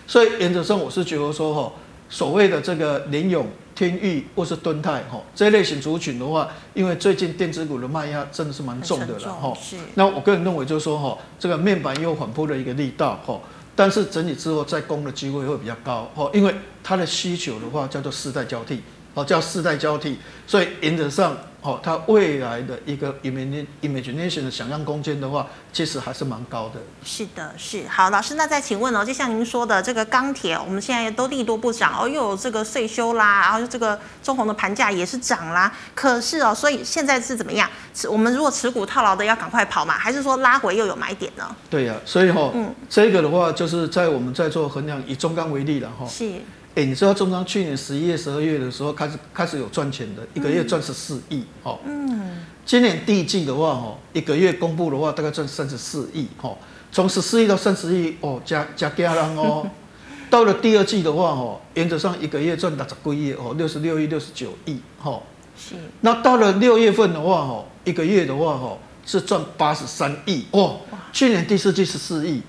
[0.07, 1.73] 所以原则上我是觉得说哈，
[2.09, 3.47] 所谓的这个联咏。
[3.81, 9.57] 天域或是敦泰哈这一类型族群的话，因为最近电子股的卖压真的是蛮重的了哈。
[9.95, 13.39] 那我个人认为就是说哈，这个面板又缓坡的一个力道哈，
[13.75, 18.83] 但是整理之后再攻的机会会比较高哈，因为它的需求的话叫做世代交替，
[19.15, 21.35] 哦叫世代交替，所以原则上。
[21.61, 26.81] 哦，它未来的一个 imagination 的想象空间的话，其实还是蛮高的。
[27.03, 35.71] 是的，是好，老师，那再请问哦，就像您说的，这个钢铁，我们现在都利多不涨哦，又有这个税修啦，然后这个中红的盘价也是涨啦。
[35.93, 37.69] 可是哦，所以现在是怎么样？
[38.09, 41.55] 我们如果持股套牢的要赶快跑嘛，还是说拉回又有买点呢？
[41.69, 46.07] 对呀、啊，所以哈、哦，嗯，这个的话就是在我们在做衡量，以中钢为例了哈。
[46.07, 46.41] 是。
[46.73, 51.77] 哎、欸，你知道中钢去年十一月、十二月的时候开始开始有赚钱的，一个月赚十四亿哦。
[51.85, 52.45] 嗯。
[52.65, 56.57] 今年第一季的话，哦，一个月公布的话，大概赚三十四亿哦。
[56.89, 59.69] 从十四亿到三十亿哦，加加加人哦。
[60.31, 65.21] 到了第二季的话，哦，原则上一个月赚六十几亿哦，六十六亿、六十九亿哦。
[65.57, 65.75] 是。
[65.99, 70.79] 那到了六月份的话，哦，一个月的话，哦，是赚八十三亿哦。
[71.11, 72.41] 去年第四季十四亿，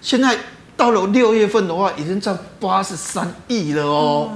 [0.00, 0.36] 现在。
[0.80, 4.30] 到了六月份的话，已经赚八十三亿了哦。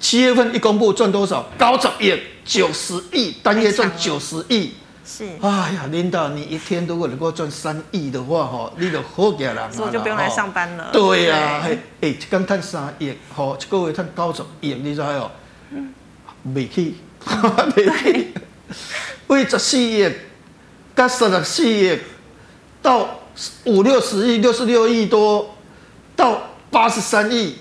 [0.00, 1.46] 七月份一公布赚多少？
[1.58, 4.72] 高涨也九十亿，单月赚九十亿。
[5.04, 5.26] 是。
[5.42, 9.70] 哎呀，Linda，你一天如果能够赚三亿的话，哈，你就好给人了。
[9.70, 10.88] 所以就不用来上班了。
[10.90, 15.30] 对呀、啊，哎哎，刚赚三亿，好，各位赚九十亿，你知道哦？
[16.54, 16.94] 未去，
[17.76, 18.32] 未去。
[19.26, 20.10] 为十四亿，
[20.96, 21.98] 加十六四亿，
[22.80, 23.20] 到
[23.66, 25.50] 五六十亿，六十六亿多。
[26.16, 27.56] 到八十三亿，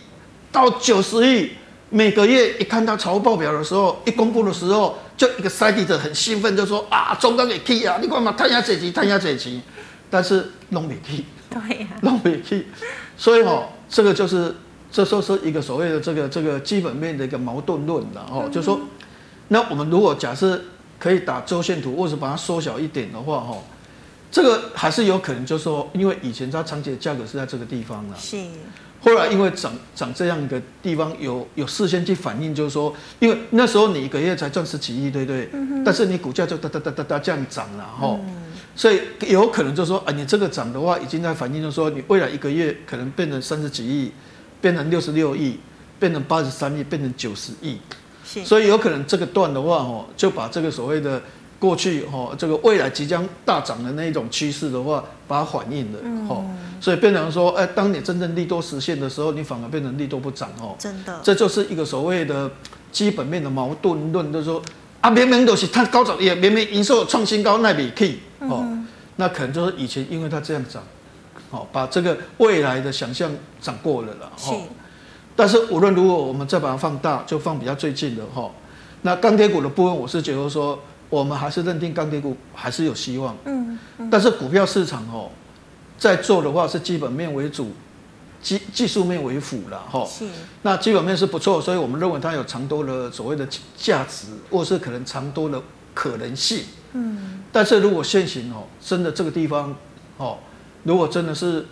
[0.52, 1.52] 到九十亿，
[1.90, 9.62] 每个月一看到财务报表的时候，一公布的时候，就一个塞地者很兴奋，就说啊，中钢给 K 啊，你干嘛探下这级，贪下这级，
[10.10, 12.66] 但是弄没 K，对呀，弄没 K，
[13.18, 14.56] 所以哦，这个就是
[14.92, 18.80] 这时候是一个所谓的这个这个基本面的一个矛盾论了哦，就是说，
[19.50, 20.62] 那我们如果假设
[21.00, 23.58] 可以打周线图，或者把它缩小一点的话，哈。
[24.34, 28.44] 这个还是有可能，就是说，因为以前它长期的价格是在这个地方了，是。
[29.00, 35.50] 后来因为涨涨这样一个地方，有有事先去反映，就是说，因为那时候你一个月才赚十几亿，对不对？
[35.54, 35.84] 嗯。
[35.84, 38.20] 但是你股价就哒哒哒哒哒这样涨了，哈。
[38.28, 38.36] 嗯。
[38.76, 44.12] 所以有可能就是说，啊，你这个涨的话，已经在反映，就是说，你未来一个月可能变成三十几亿，
[44.60, 45.60] 变成六十六亿，
[46.00, 47.78] 变成八十三亿，变成九十亿。
[48.26, 48.44] 是。
[48.44, 51.22] 所以有可能这个段的话，哦，就把这个所谓的。
[51.64, 56.44] 过去哈，这个未来即将大涨的那一种趋势的话，把它反映了哈，
[56.82, 60.76] 所以变成说，哎，当你真正利多实现的时候，你反而变成利多不涨哦。
[60.78, 62.52] 真的，这就是一个所谓的
[62.92, 64.62] 基本面的矛盾论，就是说
[65.00, 68.68] 啊，明明都是它高涨，也明明营收创新高，那笔 K 哦，
[69.16, 70.84] 那可能就是以前因为它这样涨，
[71.50, 74.54] 哦，把这个未来的想象涨过了了哈。
[75.34, 78.52] 但是无论如何，我们再把它放大，就放比较最近的哈。
[79.04, 80.78] 那钢铁股的部分，我是觉得说。
[81.14, 85.30] 我们还是认定钢铁股还是有希望，嗯，嗯，但是股票市场哦，
[85.96, 87.72] 在做的话是基本面为主，
[88.42, 90.04] 技技术面为辅了哈。
[90.08, 90.26] 是。
[90.64, 93.48] 那基本面是不错，所以我们认为它有长多的所谓的
[93.78, 95.62] 价值，或是可能长多的
[95.94, 96.64] 可能性。
[96.94, 97.44] 嗯。
[97.52, 99.76] 但是如果现行哦，真的这个地方
[100.18, 100.40] 哦，
[100.82, 101.64] 如果真的是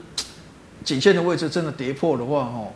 [0.83, 2.67] 颈线的位置真的跌破的话哦，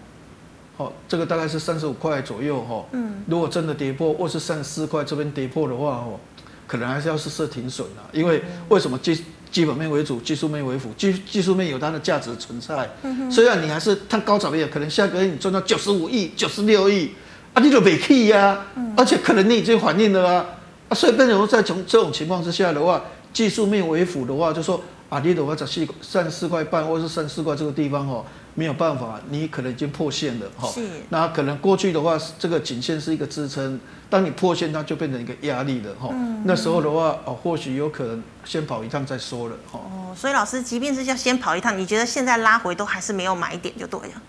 [0.77, 2.83] 哦，这个大概是三十五块左右哈。
[2.93, 3.23] 嗯。
[3.27, 6.19] 如果真的跌破，或是三十四块这边跌破的话哦。
[6.67, 10.91] 可能还是要是设停损了，因为为什么基基本面为主，技术面为辅。
[10.97, 12.89] 技技术面有它的价值存在，
[13.31, 17.11] 虽然你还是看高潮业，可能下个月你赚到九十五亿、九十六亿
[17.53, 18.65] 啊，你就没去呀，
[18.97, 20.45] 而且可能你已经反应了啊，
[20.89, 23.01] 啊，所以变成在从这种情况之下的话，
[23.31, 28.25] 技术面为辅的话，就说啊，你的话在四三十四块半或是三四块这个地方哦。
[28.55, 30.67] 没有办法，你可能已经破线了哈。
[30.69, 30.81] 是。
[31.09, 36.09] 那可能过去的话，这个颈线是一个支撑，当你破线，它就变成一个压力了哈。
[36.11, 36.41] 嗯。
[36.45, 39.79] 那时候的话，哦，或许有可能先跑一趟再说了哈。
[39.79, 44.21] 哦，所以老师，即便是要先跑一趟，你觉得现在拉回都还是没有买点就对了。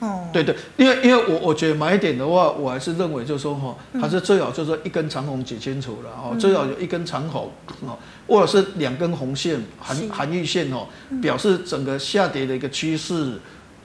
[0.00, 10.86] 对，哦，对对，因为因为我我觉得买点的话，我还是认为就是说哈，还是最好就是说一根长红解清楚了哈，最好有一根长红哦，或者是两根红线含含玉线哦，
[11.20, 13.38] 表示整个下跌的一个趋势。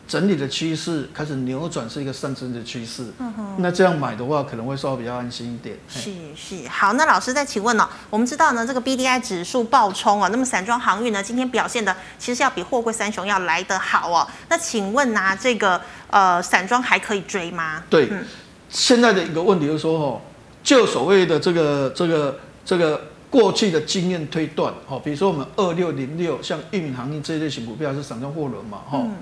[0.08, 3.06] 整理的趋势开始扭转，是一个上升的趋势。
[3.18, 5.76] 嗯哼，那这样买的话，可能会稍微比较安心一点。
[5.90, 7.90] 是是，好，那老师再请问呢、哦？
[8.12, 14.28] 我们知道呢，这个 B D I 指数暴冲啊，那么散装航运呢，今天表现的其实要比货柜三雄要来得好哦。
[14.48, 17.82] 那请问呢、啊，这个呃，散装还可以追吗？
[17.90, 18.24] 对，嗯、
[18.70, 20.22] 现在的一个问题就是说，哦，
[20.64, 29.16] 就所谓的这个这个这个过去的经验推断，哦，比如说我们二六零六，像裕民航运这一类型股票是散装货轮嘛，哈、嗯。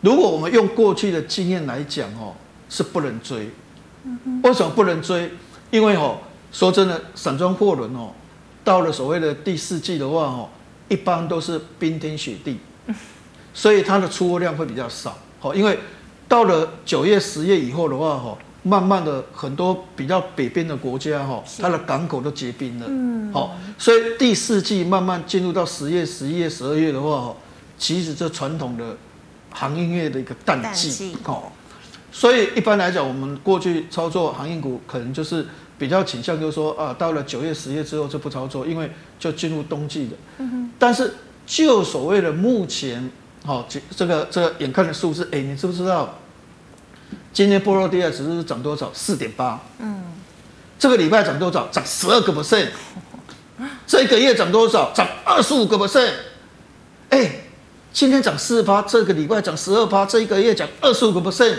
[0.00, 2.34] 如果我们用过去的经验来讲，哦，
[2.68, 3.50] 是不能追。
[4.42, 5.30] 为什么不能追？
[5.70, 6.18] 因为哦，
[6.52, 8.10] 说真的，散装货轮哦，
[8.62, 10.48] 到了所谓的第四季的话，哦，
[10.88, 12.58] 一般都是冰天雪地，
[13.52, 15.18] 所以它的出货量会比较少。
[15.42, 15.78] 哦，因为
[16.28, 22.86] 到了九月、十月以后的话，哦，慢慢的很多比较北边的国家，哈，它的港口都结冰了。
[22.88, 23.32] 嗯。
[23.32, 27.36] 好，所以第四季慢慢进入到十月、十一月、十二月的话，哦，
[27.76, 28.96] 其实这传统的。
[29.58, 31.50] 航运业的一个淡季哦，
[32.12, 35.44] 所以一般来讲，我们过去操作航运股，可能就是
[35.76, 40.44] 比较倾向，就是说啊，到了九月、十月之后就不操作，因为就进入冬季的。
[40.78, 43.10] 但是就所谓的目前，
[43.44, 46.18] 哦，这这个这个眼看的数字，哎，你知不知道？
[47.32, 48.92] 今天波罗的海指数涨多少？
[48.94, 49.60] 四点八。
[49.80, 50.04] 嗯。
[50.78, 51.66] 这个礼拜涨多少？
[51.68, 52.68] 涨十二个 percent。
[53.88, 54.92] 这个月涨多少？
[54.94, 56.12] 涨二十五个 percent。
[57.10, 57.32] 哎。
[57.92, 61.56] 今天涨四趴，这个礼拜涨十二趴，这一个月涨二十五个 percent，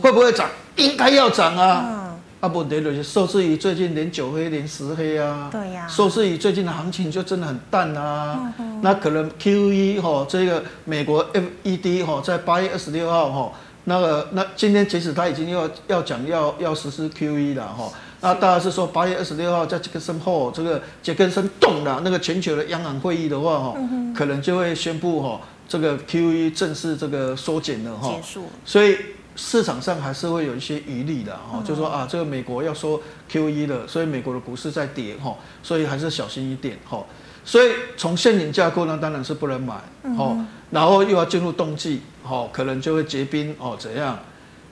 [0.00, 0.48] 会不会涨？
[0.76, 1.84] 应该要涨啊！
[1.88, 8.52] 嗯、啊不，得了，受制于最近连九黑连十黑啊，对呀、啊，受制于最近的行情就真的很淡啊。
[8.58, 13.52] 嗯、那可能 QE 哈，这个美国 FED 哈，在八月二十六号哈，
[13.84, 17.90] 那个那今天即使他已经要要讲要要实施 QE 了哈。
[18.20, 25.40] 那大家是说八月二十六号在杰克森后，这个杰克森动了，那个全球的央行会议的话哈，嗯、可能就会宣布哈。
[25.68, 28.96] 这个 QE 正式这个缩减了哈，结束，所以
[29.36, 33.00] 市场上还是会有一些余力的哈，就说啊，这个美国要说
[33.30, 37.04] QE 了，所以美国的股市在跌哈，所以还是小心一点哈。
[37.44, 39.74] 所以从现金架构呢，当然是不能买
[40.16, 40.36] 哈，
[40.70, 44.18] 然后又要进入冬季哈，可能就会结冰哦，怎样？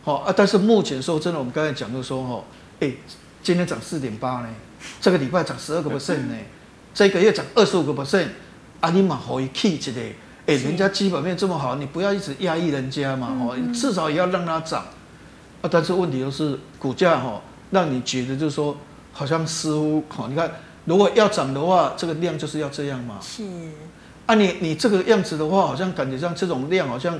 [0.02, 2.42] 好啊，但是目前说真的，我们刚才讲就说哈，
[2.80, 2.90] 哎，
[3.42, 4.48] 今天涨四点八呢，
[5.00, 6.34] 这个礼拜涨十二个 percent 呢，
[6.94, 8.28] 这个月涨二十五个 percent，
[8.80, 10.00] 啊，你嘛可以起一个。
[10.46, 14.84] 哎，人家基本面这么好，你不要一直压抑人家嘛，哦，至少也要让它涨。
[15.60, 18.76] 啊，但是问题就是股价哈，让你觉得就是说，
[19.12, 20.48] 好像似乎哈，你看
[20.84, 23.18] 如果要涨的话，这个量就是要这样嘛。
[23.20, 23.42] 是。
[24.26, 27.18] 啊你，你你这个样子的话，好像感觉像这种量好像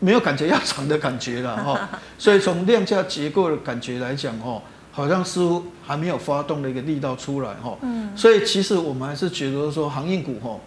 [0.00, 1.88] 没有感觉要涨的感觉了哈。
[2.18, 4.60] 所以从量价结构的感觉来讲哈，
[4.90, 7.78] 好像似乎还没有发动的一个力道出来哈。
[7.82, 8.10] 嗯。
[8.16, 10.58] 所以其实我们还是觉得说，航运股哈。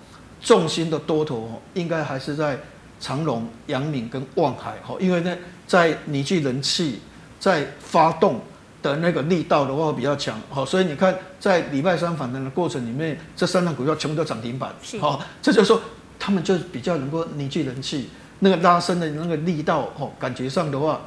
[0.47, 2.57] 重心的多头应该还是在
[3.01, 7.01] 长隆、阳明跟望海哈，因为呢，在凝聚人气、
[7.37, 8.39] 在发动
[8.81, 15.81] 的那个力道的话比较强，好，所以你看在礼拜三反弹的过程里面，这三档股票全部都涨停板，好，这就是说
[16.17, 21.01] 他们就比较能够凝聚人气，那个拉升的那个力道哦，感觉上的话。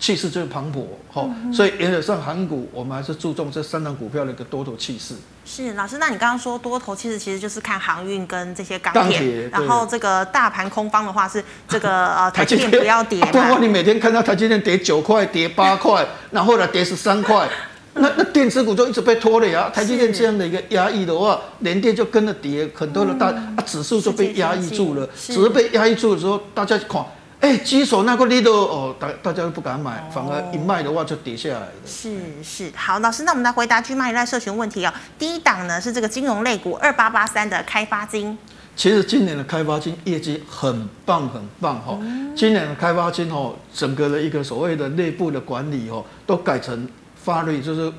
[0.00, 5.14] 气势最磅礴，哈，所以原则上航股我们还是注重这三档股票的一个多头气势。
[5.44, 13.22] 是老师，那你刚刚说多头气势其实就是看航运跟这些钢铁，然后这个大盘空方的话是这个 呃台积电不要跌。
[13.26, 17.46] 不然你每天看到台积电跌九块、跌八块，然后来跌十三块，
[17.92, 19.68] 那那电子股就一直被拖累啊。
[19.68, 27.04] 台积电这样的一个压抑的话，联电就跟着跌，很多的大啊指数就被压抑住了，只是被压抑住的时候，大家看。
[27.40, 31.72] 哎，机手那个力度哦，大大家都不敢买，哦、反而一卖的话就跌下来了。
[31.86, 34.92] 是是，好，老师，那我们来回答 GMoney 赖社群问题哦。
[35.18, 38.36] 第一档呢是这个金融类股二八八三的开发金。
[38.76, 47.90] 其实今年的开发金业绩很棒很棒哈、哦，嗯、今年的开发金哦，整个的一个所谓的内部的管理哦，都改成法律就是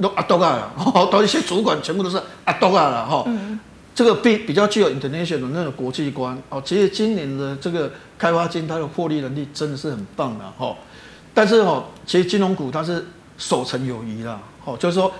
[0.00, 3.24] 都阿多啊了， 都一些主管全部都是阿多啊了哈。
[3.26, 3.58] 嗯
[3.92, 6.62] 这个比比较具有 international 的那种国际观哦。
[6.64, 10.76] 其实今年的这个开发金，它的获利能力真的是很棒的哈。
[11.32, 13.06] 但是哦，其实金融股它是
[13.38, 15.10] 守成有余啦，哦，就是说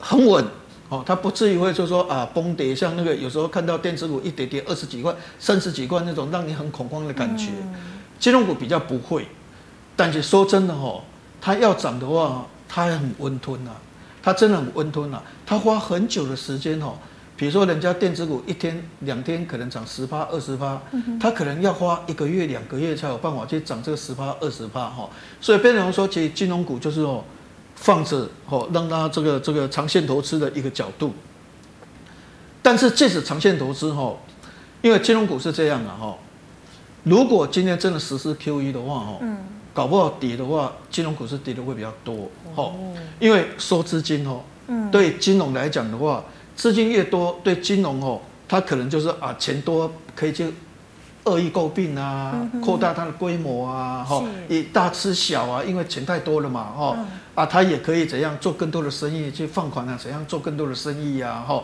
[0.00, 0.42] 很稳
[0.88, 7.50] 哦，它不至于会就是说啊崩跌，像那个有时候看到电子股一跌跌二十几块、三十几块那种让你很恐慌的感觉。
[7.60, 7.74] 嗯、
[8.18, 9.28] 金融股比较不会，
[9.94, 11.02] 但是说真的哦，
[11.42, 13.72] 它要涨的话，它很温吞呐，
[14.22, 16.94] 它真的很温吞呐，它花很久的时间哦。
[17.36, 20.80] 比如说，人家电子股一天两天可能涨十趴二十趴，
[21.20, 25.06] 他可能要花一个月两个月才有办法去涨这个十趴二十趴哈。
[25.38, 27.22] 所以变成说，其实金融股就是哦，
[27.74, 31.12] 放着哦，让它这个这个长线投资的一个角度。
[32.62, 34.16] 但是即使长线投资哈，
[34.80, 36.16] 因为金融股是这样的哈，
[37.02, 39.20] 如果今天真的实施 QE 的话哈，
[39.74, 42.72] 搞不好跌的话，金融股是跌的会比较多哈，
[43.20, 44.40] 因为收资金哦，
[44.90, 46.24] 对金融来讲的话。
[46.56, 50.50] 资金越多，对金融哦，它可能就是啊，钱多可以去
[51.24, 56.96] 恶意购并啊，扩大它的规模啊，哈，以大吃小啊，因为钱太多了嘛，哈，
[57.34, 61.62] 啊，它也可以怎样做更多的生意，去放款啊，怎样做更多的生意啊，哈。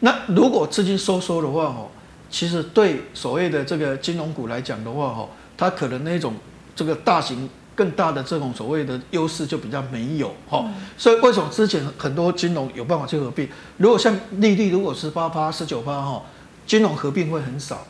[0.00, 1.86] 那如果资金收缩的话，哈，
[2.30, 6.34] 其实对所谓的这个金融股来讲的话，哈，它可能那种
[6.74, 7.48] 这个大型。
[7.74, 10.62] 更大的这种所谓的优势就比较没有哈，
[10.98, 13.48] 所以为什么之前很多金融有办法去合并？
[13.78, 16.22] 如果像利率如果是八趴、十九趴哈，
[16.66, 17.86] 金融合并会很少，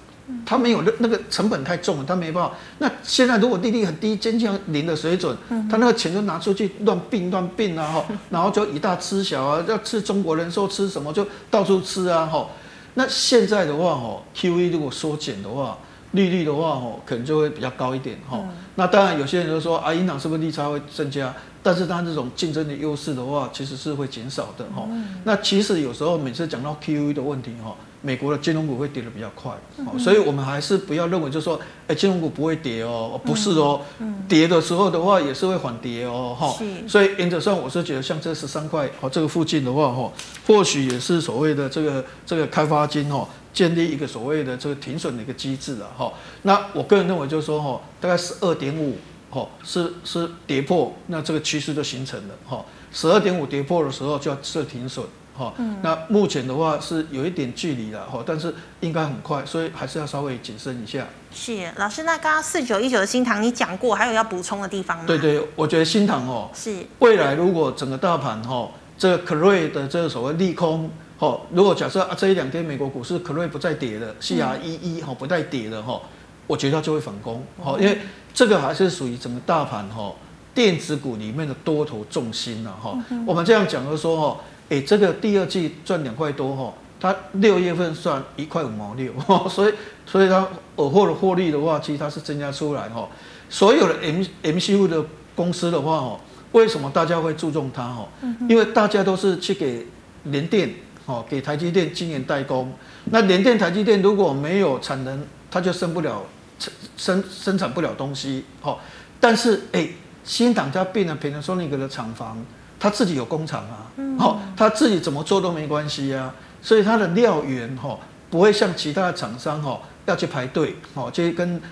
[0.46, 2.54] 它没有那那个成本太重了，它没办法。
[2.78, 5.36] 那现在如果利率很低，接近零的水准，
[5.68, 12.46] 它那个钱就拿出去乱并乱并啊哈， 然后就以大吃小啊，要吃中国人说吃什么就到处吃啊哈。
[12.94, 15.76] 那现在的话哈，QE 如果缩减的话。
[16.12, 18.48] 利率的话，哦，可能就会比较高一点，哈、嗯。
[18.76, 21.34] 那当然，有些人就说啊，银行是不是利差会增加？
[21.62, 25.20] 但是它这种竞争的优势的话，其实是会减少的，哈、嗯。
[25.24, 34.16] 那其实有时候每次讲到 QE 的问题，哈，美国的金融股会跌得比较快，嗯、所以我们还是不要认为就是说，哎，金融股不会跌哦，不是哦，嗯。
[34.18, 36.54] 嗯、跌的时候的话也是会缓跌哦，哈。
[36.86, 40.12] 所以原则上我是觉得，像这十三块，哦，这个附近的话，哈，
[40.46, 43.26] 或许也是所谓的这个这个开发金，哦。
[43.52, 46.10] 建立一个所谓的这个停损的一个机制了哈，
[46.40, 48.96] 那我个人认为就是说哈，大概十二点五
[49.28, 55.04] 哈是是跌破，那这个趋势就形成了哈，十二点五跌破的时候就要设停损
[55.34, 61.06] 哈，那目前的话是有一点距离了哈，但是应该很快，所以还是要稍微谨慎一下。
[61.32, 65.04] 是老师，那刚刚四九一九的新塘你讲过，还有要补充的地方吗？
[65.06, 68.68] 对对，我觉得新塘哦是未来如果整个大盘哈，
[68.98, 70.90] 这个 Crane 的这个所谓利空。
[71.18, 76.02] 哦，如果假设啊这一两天美国股市可瑞不再跌了，CRE 哈不再跌了哈，
[76.48, 77.96] 我觉得它就会反攻，好，因为
[78.34, 80.12] 这个还是属于整个大盘哈
[80.52, 82.98] 电子股里面的多头重心了哈。
[83.24, 89.12] 我们这样讲就是说哈，哎这个第二季赚两块多哈，它六月份算一块五毛六，
[89.48, 89.74] 所以
[90.06, 90.46] 所以它
[90.76, 93.08] 尔后的获利的话，其实它是增加出来哈。
[93.48, 96.20] 所有的 M MCU 的公司的话哈，
[96.52, 98.08] 为什么大家会注重它哈？
[98.48, 99.86] 因为大家都是去给
[100.24, 100.72] 联电。
[101.04, 102.72] 哦，给台积电晶圆代工，
[103.06, 106.22] 那联电、台积电如果没有产能，它就生不了
[106.56, 108.44] 生生生产不了东西。
[108.62, 108.78] 哦，
[109.18, 109.88] 但是哎，
[110.22, 112.38] 新厂家变了，Panasonic 的厂房，
[112.82, 113.86] 他自己有工厂啊，
[114.18, 117.96] 哦，他自己怎么做都没关系啊，所以他的料源哈
[118.28, 121.62] 不会像其他的厂商哈要去排队，哦，就跟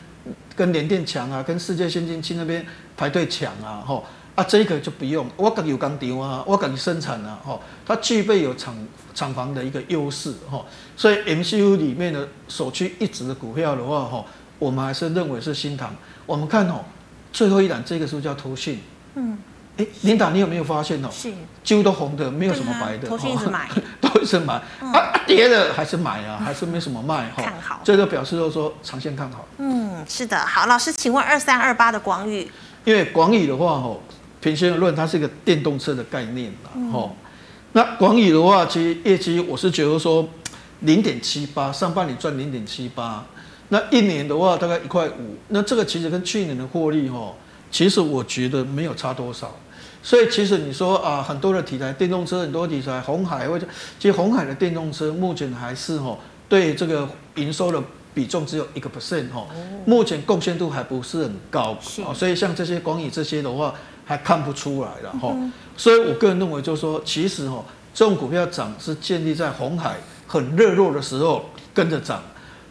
[0.54, 2.64] 跟联电抢啊，跟世界先进去那边
[2.96, 4.00] 排队抢啊，哈。
[4.36, 8.72] 啊，这个就不用，我自己有工厂啊，我自己生产啊，哈，它具备有厂
[9.12, 10.64] 厂房的一个优势，哈，
[10.96, 14.24] 所以 MCU 里面的首屈一指的股票的话，哈，
[14.60, 15.92] 我们还是认为是新唐。
[16.26, 16.84] 我们看哦，
[17.32, 18.78] 最后一档这个是不是叫投信？
[19.16, 19.36] 嗯，
[19.76, 21.08] 哎，琳达，你有没有发现哦？
[21.10, 23.08] 是，几乎都红的，没有什么白的。
[23.08, 23.68] 投信 一直买，
[24.00, 27.42] 都一直买，啊，跌了还是买啊， 还是没什么卖哈。
[27.42, 29.46] 看好，这个表示就是说长线看好。
[29.58, 32.50] 嗯，是的，好，老师，请问二三二八的广宇，
[32.84, 34.02] 因为广宇的话，吼。
[34.42, 37.28] 平心而论，它是一个电动车的概念啦，吼、嗯。
[37.72, 40.26] 那广宇的话，其实业绩我是觉得说
[40.78, 43.22] 零点七八，上半年赚零点七八，
[43.68, 47.36] 那一年的话大概一块五，那这个其实跟去年的获利吼，
[47.70, 49.54] 其实我觉得没有差多少。
[50.02, 53.66] 所以其实你说啊，很多的题材，电动车很多题材，红海或者
[53.98, 57.82] 其实红海的电动车目前还是吼对这个营收的
[58.14, 59.46] 比重只有一个 percent 吼，
[59.84, 61.76] 目前贡献度还不是很高，
[62.14, 63.74] 所以像这些光宇这些的话。
[64.06, 65.32] 还看不出来了哈，
[65.76, 67.64] 所以我个人认为就是说，其实哈，
[67.94, 72.20] 这种股票涨是建立在红海很热络的时候跟着涨，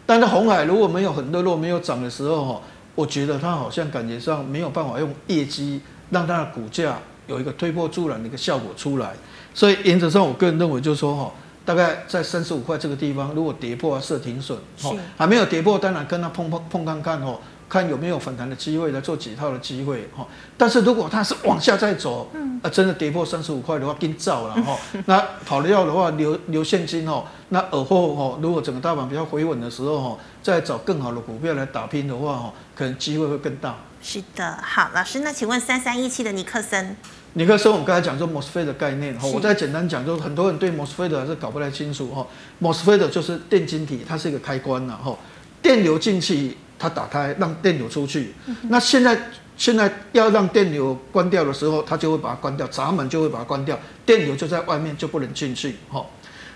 [0.04, 2.60] 但是红海如果没有很热络、没有涨的时候哈，
[3.00, 5.80] 我觉得它好像感觉上没有办法用业绩
[6.10, 9.12] 让它的股价有一个推波助澜的一个效果出来，
[9.54, 11.32] 所以原则上我个人认为就是说哈。
[11.62, 17.38] 大概在三十五块这个地方，如果跌破设停损，哦，还没有跌破，当然跟它碰碰碰看看哦。
[17.68, 20.26] 看有没有反弹的机会来做解套的机会哈，
[20.58, 24.76] 但是如果它是往下再走，嗯，啊，真的跌破三十五块的话，跟造了 哈，
[25.06, 33.76] 那跑掉的话留留现金哦，那而后哈，如果整个大盘比较回稳的时候哈，再找更好的股票来打拼的话哈，可能机会会更大。
[34.02, 36.96] 是的，好，老师，那请问三三一七的尼克森，
[37.34, 42.26] 尼克森，我们刚才讲说 MOSFET 的概念哈，我再简单讲，就是很多人对 MOSFET 还是搞不太清楚哈
[42.60, 45.16] ，MOSFET 就是电晶体，它是一个开关呐哈，
[45.62, 46.56] 电流进去。
[46.82, 48.32] 它打开让电流出去，
[48.70, 49.14] 那现在
[49.54, 55.76] 现在要让电流关掉的时候，它就会把它关掉，闸门就会把它关掉，电流就在外面就不能进去。
[55.90, 56.02] 哈，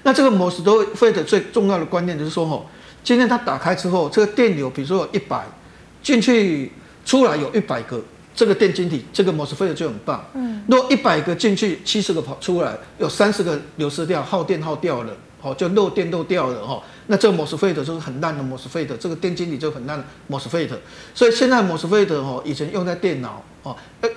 [0.02, 2.64] 那这个 MOSFET 最重要的观念就是说，哈，
[3.02, 5.44] 今天它打开之后，这个电流比如说有一百
[6.04, 6.70] 进去，
[7.04, 8.00] 出来有一百个，
[8.32, 10.24] 这个电晶体这个 MOSFET 就很棒。
[10.34, 15.12] 嗯，如果一百个进去，七十个跑出来，有三十个流失掉，耗电耗掉了。
[15.46, 20.70] 哦，就漏电漏掉了哈，那这个 MOSFET 就是很烂的 MOSFET，这个电晶体就很烂的 MOSFET，
[21.14, 24.08] 所以现在 MOSFET 哦，以前用在电脑哦，哎，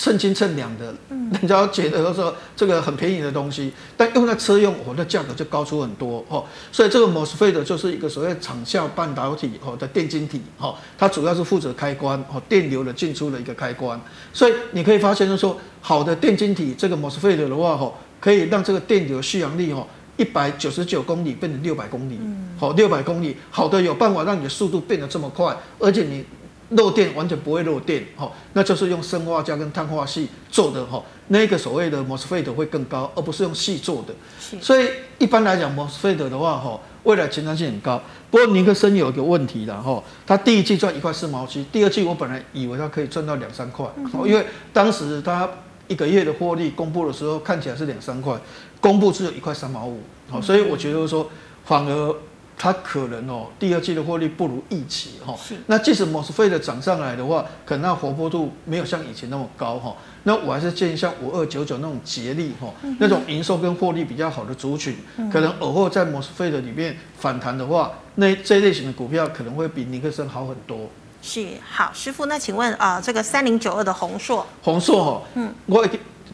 [0.00, 6.42] 称斤称两的，人家觉得说这个很便宜的东西，但用在车用，哦，的价格就高出很多哦，
[6.72, 14.00] 所以这个 MOSFET 就是一个所谓场效半导体哦的电晶体哦，它主要是负责开关哦，电流的进出的一个开关，
[14.32, 19.86] 所以你可以发现就是说，好的电晶体这个 MOSFET 的话哈，可以让这个电流续航力哦。
[20.16, 22.18] 一百九十九公里变成六百公里，
[22.58, 26.22] 好，六百公里，好的有办法让你的速度变得这么快，而且你
[26.70, 34.14] 漏电完全不会漏电，哈，那就是用生化镓跟碳化矽做的，哈，那个所谓的 MOSFET 会更高，而不是用矽做的。
[34.60, 38.00] 所以一般来讲 MOSFET 的话，哈，未来前瞻性很高。
[38.30, 43.86] 不过尼克森有一个问题的，哈，他第一季赚一块四毛七，第二季我本来以为他可以赚到两三块，
[44.24, 45.48] 因为当时他。
[45.90, 48.32] 一个月的获利公布的时候，看起来是两三块，
[48.80, 49.98] 公布只有一块三毛五，
[50.28, 51.28] 好，所以我觉得说，
[51.64, 52.14] 反而
[52.62, 55.34] 它可能哦，第二季的获利不如预期哈。
[55.66, 59.96] 那即使 MOSFET 涨上来的话，可能那活泼度没有像以前那么高哈。
[60.24, 64.94] 那我还是建议像五二九九那种捷力哈，那种营收跟获利比较好的族群，
[65.32, 70.90] 可能偶尔在 MOSFET 里面反弹的话，那这一类型的股票可能会比尼克森好很多。
[71.22, 75.82] 是好，师傅，那请问啊、呃，这个三零九二的宏硕，宏硕哈，嗯，我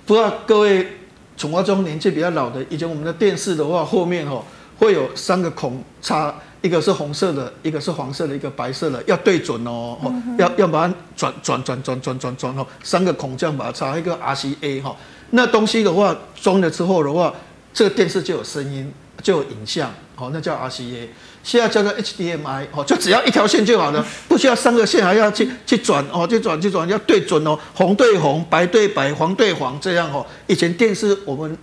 [0.05, 0.99] 不知道各位
[1.37, 4.43] 从化中年纪比较老的，以前我们的电视的话，后面哈
[4.79, 14.97] 会有三个孔插，一个是红色的，一个是黄色的，一个白色的，要对准哦，嗯、要要把它转转转转转转转哦，三个孔这样把它插一个 RCA 哈，
[15.31, 17.33] 那东西的话装了之后的话，
[17.72, 21.09] 这个电视就有声音，就有影像，好，那叫 RCA。
[21.43, 30.27] 现在叫做 HDMI 哦，就只要一条线就好了， 不需要三个线，还要去去转哦，去转去转，要对准哦，红对红，白对白，黄对黄，这样哦。
[30.49, 31.57] 以前电视我们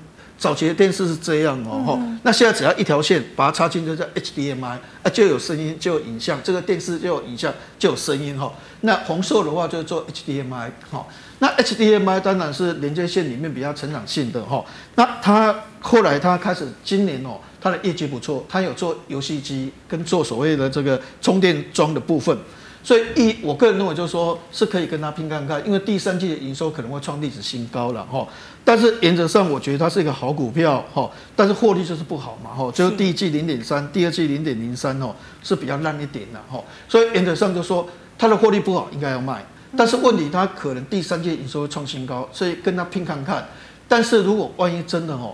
[0.43, 8.53] 早期的电视是这样哦，那现在只要一条线，把它插进就叫 HDMI，啊，就有声音，就有影像，这个电视就有影像，就有声音哈。
[8.81, 11.07] 那红硕的话就是做 HDMI 哈，
[11.39, 14.65] 那 HDMI 当然是连接线里面比较成长性的哈。
[14.95, 17.39] 那它后来它开始今年哦。
[17.63, 22.37] 它的业绩不错，它有做游戏机跟做所谓的这个充电桩的部分，
[22.83, 28.27] 所以一我个人认为就是说是可以跟它拼看看，因为第三季的营收可能会创历史新高了哈。
[28.65, 39.43] 但是原则上我觉得它是一个好股票哈，但是获利就是不好嘛哈，就是第一季零点三，第二季零点零三哦是比较烂一点的哈，所以原则上就说它的获利不好应该要卖，
[39.77, 43.47] 但是问题它可能第三季营收会创新高，所以跟它拼看看。
[43.87, 45.33] 但是如果万一真的哦。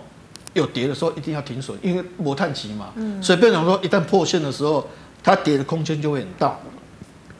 [0.52, 4.84] 有跌的时候一定要停损，因为磨炭期嘛，嗯，所以变成说一旦破线的时候，
[5.22, 6.58] 它跌的空间就会很大。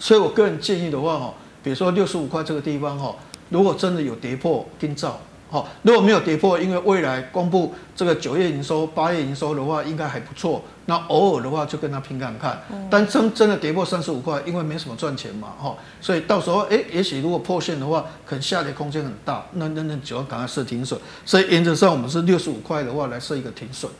[0.00, 3.14] 所以我个人建议的话，哈，比如说六十五块这个地方，哈，
[3.50, 5.20] 如果真的有跌破，跟照。
[5.52, 10.62] 好，如果没有跌破，因为未来公布这个九月营收、八月营收的话，应该还不错。
[10.86, 12.62] 那偶尔的话，就跟他拼看看。
[12.88, 19.44] 但真真的跌破三十五块，因为没什么赚钱嘛，哈，所以到时候，哎，也许如果破线的话，可能下跌空间很大。
[19.54, 21.00] 那那那就要赶快设停损。
[21.26, 23.90] 所以原则上，我们是六十五块的话来设一个停损。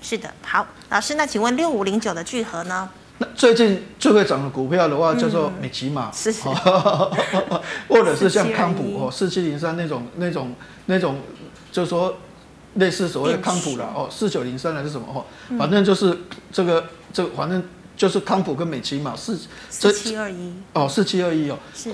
[0.00, 2.88] 是的，好，老师，那请问六五零九的聚合呢？
[3.22, 6.10] 那最近最会涨的股票的话，叫做美琪玛，
[7.86, 10.54] 或者是像康普哦，四七零三那种那种
[10.86, 11.18] 那种，
[11.70, 12.16] 就是说
[12.76, 15.26] 类似所谓的康普啦哦，四九零三还是什么哦，
[15.58, 16.18] 反正就是
[16.50, 17.62] 这个这个，反正
[17.94, 20.54] 就是康普跟美琪玛四四七二一。
[20.72, 21.92] 哦，四七二一哦，是，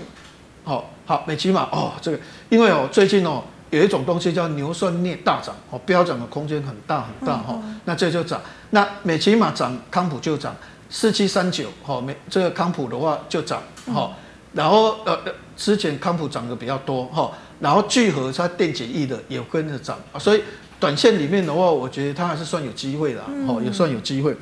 [0.62, 2.20] 好好美琪玛哦，这个
[2.50, 10.54] 因为哦最近哦有一种东西叫牛酸镍大涨哦，飙涨的空间很大很大哈，那这就涨，那美琪玛涨，康普就涨。
[10.88, 13.62] 四七三九，好，没这个康普的话就涨，
[13.92, 14.14] 好，
[14.52, 15.18] 然后呃
[15.56, 20.42] 之前康普涨的比较多，哈，然后聚合它电解液的也跟着涨，所以
[20.78, 24.36] 短线里面的话，我觉得它还是算有机会的，哦，也算有机会。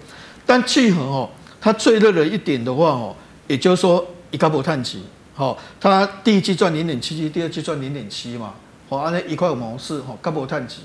[0.45, 1.31] 但聚合哦，
[1.61, 3.17] 它最热的一点的话哦，
[3.47, 8.53] 也就是说一个波碳级，好，它第一季赚零点七七，第二季赚零点七嘛，
[8.89, 10.81] 好，按那一块五毛四，哈，高波碳级。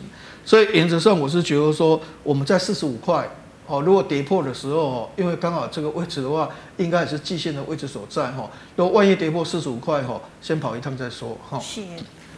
[0.45, 3.29] 所以原则上我是觉得说，我们在四十五块，
[3.69, 8.49] 哦，如果跌破的时候，哦，因为刚好这个位置的话，应该也是季线的位置所在，哈。
[8.75, 11.59] 如果万一跌破四十五块，哈，先跑一趟再说，哈。
[11.59, 11.81] 是。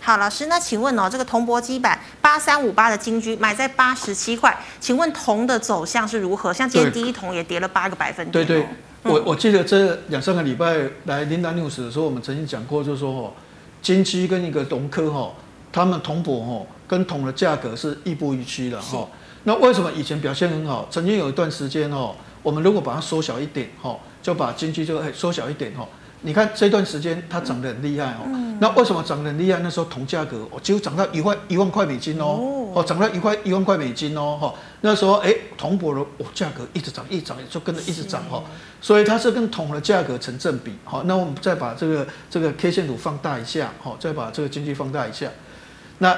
[0.03, 6.51] 好，老师，那请问哦，这个铜箔基板八三五八的金居买在八十七块，请问铜的走向是如何？
[6.51, 8.45] 像今天第一铜也跌了八个百分点。
[8.45, 8.67] 对对，
[9.03, 10.75] 嗯、我我记得这两三个礼拜
[11.05, 13.33] 来 Linda News 的时候，我们曾经讲过，就是说哦，
[13.81, 15.31] 金居跟一个铜科哈，
[15.71, 19.07] 他们铜箔哈跟铜的价格是亦步亦趋的哈。
[19.43, 20.87] 那为什么以前表现很好？
[20.91, 25.87] 曾经有一段时间哦，我们如果把它缩小一点哈，就把经济就缩小一点哈。
[26.23, 29.57] 你看这段时间它涨得很厉害哦，嗯、那为什么涨得很厉害？
[29.63, 38.43] 那时候铜价格哦，几乎涨到一万一万块美金哦，哦涨到一块一万块美金哦，哈，那时候哎铜箔的哦价格一直涨，一直涨就跟着一直涨哈，
[38.79, 45.31] 所以它是跟铜的价格成正比，好，那我们再把这个这个 K 线图放大一下，好，再把这个经济放大一下，
[45.97, 46.15] 那。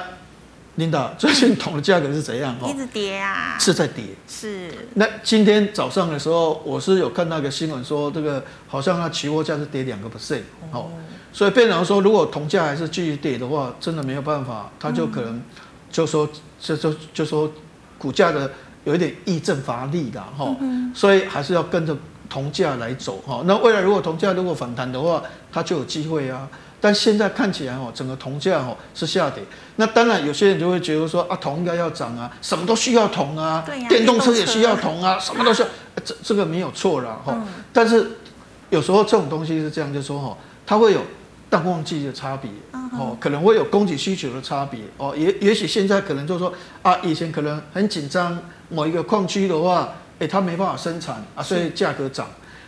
[0.76, 2.52] 琳达，最近铜的价格是怎样？
[2.68, 4.06] 一直跌啊，是在跌。
[4.26, 4.68] 是。
[4.94, 10.88] 那今天早上的时候，我是有看到一个新闻说，这个好像它期货价是跌两个 percent，哦，
[11.32, 15.40] 所以变成说，如果铜价还是继续跌的话，真的没有办法，它就可能
[15.92, 17.48] 就说就就就说
[17.96, 18.50] 股价的
[18.82, 20.56] 有一点抑制乏力的哈，
[20.92, 21.96] 所以还是要跟着
[22.28, 23.44] 铜价来走哈。
[23.46, 25.22] 那未来如果铜价如果反弹的话，
[25.52, 26.48] 它就有机会啊。
[26.84, 29.42] 但现在看起来哦，整个铜价哦是下跌。
[29.76, 35.68] 那当然有些人就会觉得说啊，铜应该要涨啊，什么都需要铜啊，对呀，电动车也需要铜啊，什么都需要。
[36.04, 37.34] 这这个没有错啦哈。
[37.72, 38.18] 但是
[38.68, 41.00] 有时候这种东西是这样，就是说哈，它会有
[41.48, 42.50] 淡旺季的差别
[42.98, 45.14] 哦，可能会有供给需求的差别哦。
[45.16, 52.26] 也也许现在可能就是说啊，以前可能很紧张某一个矿区的话，哎，它没办法生产啊，所以价格涨。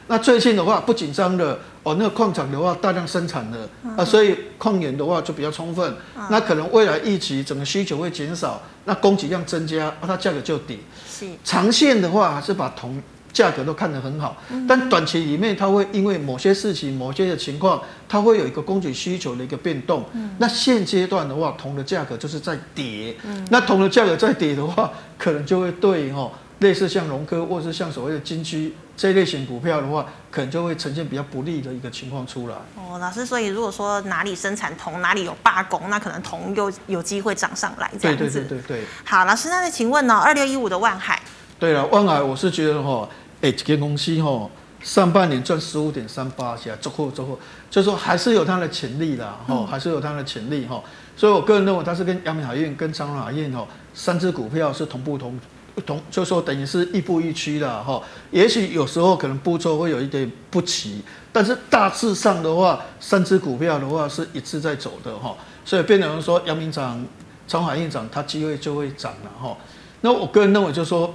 [0.09, 5.95] 那最近的话不紧张的哦，那个矿场的话大量生产的啊，所以矿源的话就比较充分。
[6.29, 10.81] 那可能未来预期整个需求会减少，那供给量增加，它价格就低。
[11.09, 13.01] 是长线的话还是把铜
[13.33, 20.05] 价格都看得很好，但短期里面它会因为某些事情、某些的情况，它会有一个供给需求的一个变动。
[20.39, 23.15] 那现阶段的话，铜的价格就是在跌。
[23.51, 26.33] 那铜的价格在跌的话，可能就会对哦。
[26.61, 32.55] 类似像融科，或是像所谓的金居这一类型股票的话，可能就会呈现比较不利的一个情况出来。
[32.77, 38.25] 哦，老师，所以如果说哪里生产铜，哪里有罢工，那可能铜又有机会涨上来，这样子。
[38.25, 38.85] 对对对对对。
[39.05, 40.15] 好，老师，那再请问呢？
[40.15, 41.21] 二六一五的万海。
[41.59, 43.07] 对了，万海，我是觉得哈，
[43.43, 44.49] 哎，这间公司哈，
[44.83, 47.39] 上半年赚十五点三八，起来走货走货，
[47.69, 50.83] 就是说还是有它的潜力的哈，还是有它的潜力哈。
[51.15, 55.39] 所以我个人认为，它是跟阳明海运、跟长荣海运哈三只股票是同步同。
[55.83, 67.05] 同就说等于是亦步亦趋的哈，也许有时候可能步骤会有一点不齐，但是大致上的话，三只股票的话是一致在走的哈，所以变成说阳明涨、
[67.47, 69.55] 长海运涨，它机会就会涨了哈。
[70.01, 71.15] 那我个人认为就是说，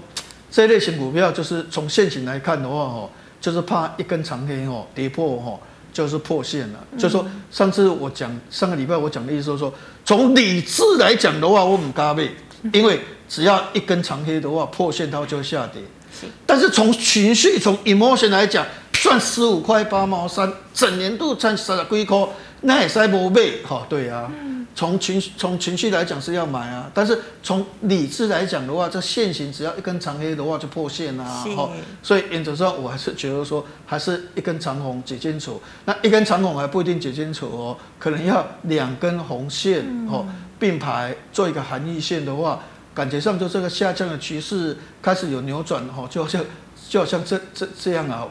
[0.52, 3.10] 这类型股票就是从现行来看的话哈，
[3.42, 5.60] 就是怕一根长黑哦跌破哈，
[5.92, 6.80] 就是破线了。
[7.00, 9.74] 就说上次我讲上个礼拜我讲的意思就是说，
[10.06, 12.30] 从理智来讲的话，我唔加倍，
[12.74, 13.00] 因为。
[13.32, 15.82] 只要一根长黑的话，破线它就会下跌。
[16.12, 22.28] 是，但是从情绪、从 emotion 来讲，赚十五块八毛三，整年度赚三十几块，
[22.60, 23.64] 那也塞不背。
[23.64, 24.30] 哈，对啊。
[24.76, 31.46] 从情从情绪来讲是要买啊，但是从理智来讲的话，这线型只要一根长黑的话就破线啊。
[31.46, 31.50] 是。
[32.04, 35.62] 所以原则上我还是觉得说，还是一根长红解清楚。
[35.86, 40.28] 那一根长红还不一定解清楚哦，可能要两根红线哦
[40.60, 42.60] 并排做一个含义线的话。
[42.94, 46.44] 感觉上就这个下降的趋势开始有扭转哈，就好像
[46.90, 48.28] 就好像这这这样啊，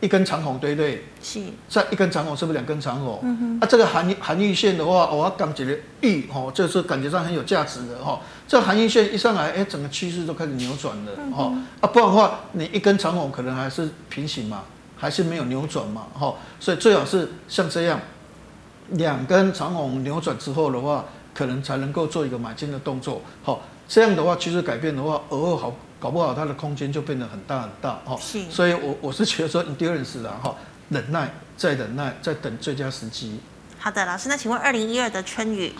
[0.00, 1.04] 一根长红对不对？
[1.22, 1.40] 是。
[1.68, 3.20] 再一根长红是不是两根长红？
[3.22, 3.60] 嗯哼。
[3.60, 8.20] 啊，这个含含义线的话，我要感觉玉哈，就是感觉上很有价值的哈。
[8.46, 11.50] 这个含义线一上来，哎，整个趋势都开始扭转了哈。
[11.80, 14.64] 啊，不然的话，你一根长红可能还是平行嘛，
[14.98, 16.34] 还是没有扭转嘛哈。
[16.60, 17.98] 所以最好是像这样，
[18.90, 23.58] 两根长红扭转之后的话，可能才能够做一个买进的动作哈。
[23.86, 28.16] 这样的话，趋势改变的话，偶尔好搞不好它的空间就变得很大很大哈。
[28.20, 28.42] 是。
[28.50, 30.54] 所以我我是觉得说，endurance 啦哈，
[30.88, 33.38] 忍耐再忍耐，再等最佳时机。
[33.78, 35.72] 好的，老师，那请问二零一二的春雨？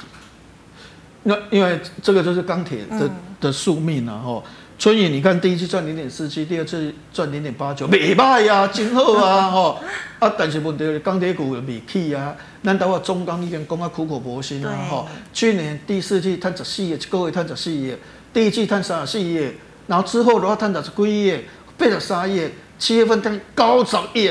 [1.23, 4.43] 那因为这个就是钢铁的的宿命啊哈。
[4.77, 9.81] 春雨，你看第一次赚零点四七，第二次赚零点八九，没卖呀，真好啊， 吼
[10.19, 10.33] 啊！
[10.37, 15.09] 但是问题是钢铁股未起啊，难道我中钢已经讲啊苦口婆心啊，吼！
[15.33, 17.95] 去年第四季赚十四亿，各位赚十四亿，
[18.33, 19.49] 第一季赚三十四亿，
[19.87, 21.39] 然后之后的话赚十几亿，
[21.79, 24.31] 八十三亿，七月份赚九十亿，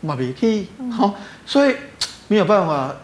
[0.00, 0.68] 嘛未起，
[0.98, 1.14] 吼！
[1.46, 1.74] 所以
[2.28, 2.94] 没有办法。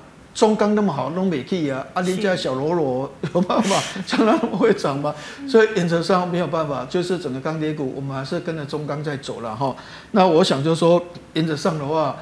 [0.41, 1.87] 中钢那么好，弄美气啊！
[1.93, 5.15] 啊，你家小罗罗有办法 将来会涨吗？
[5.47, 9.77] 所以原则上没有办法，就是整个钢铁股，我们还是跟着中钢在走了哈。
[10.13, 12.17] 那我想就是说，原则上的话，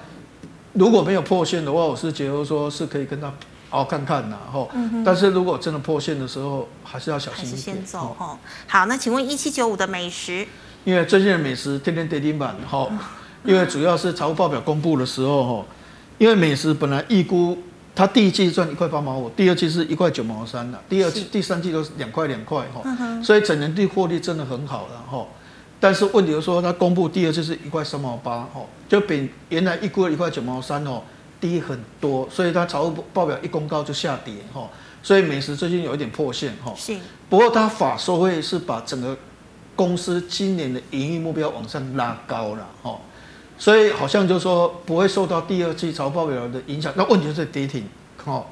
[0.73, 3.33] 如果没有破线的话，我是觉得说是可以跟他
[3.71, 4.67] 熬看看呐哈。
[5.05, 7.77] 但是如果真的破线的时候，还是要小心一点。
[7.77, 8.37] 先走哈。
[8.67, 10.45] 好，那请问一七九五的美食，
[10.83, 12.89] 因为最近的美食天天跌停板哈，
[13.45, 15.65] 因为主要是财务报表公布的时候哈，
[16.19, 17.57] 因为美食本来预估。
[17.99, 22.85] 它第一季赚一块八毛五，第二季是一块九毛三的，第二季、第三季都是两块两块哈，
[23.21, 25.27] 所以整年的获利真的很好了哈。
[25.81, 31.03] 但是问题是说，它公布第二季是一块三毛八哈，就比原来预估的一块九毛三哦
[31.41, 34.71] 低很多，所以它财务报表一公告就下跌哈，
[35.03, 36.73] 所以美食最近有一点破线哈。
[36.77, 36.97] 是。
[37.29, 39.19] 不过它法说会是把整个
[39.75, 42.97] 公司今年的营运目标往上拉高了哈。
[43.59, 47.85] 所以好像就是说不会受到第二季财报表的影响，那问题就是跌停，
[48.25, 48.47] 哈。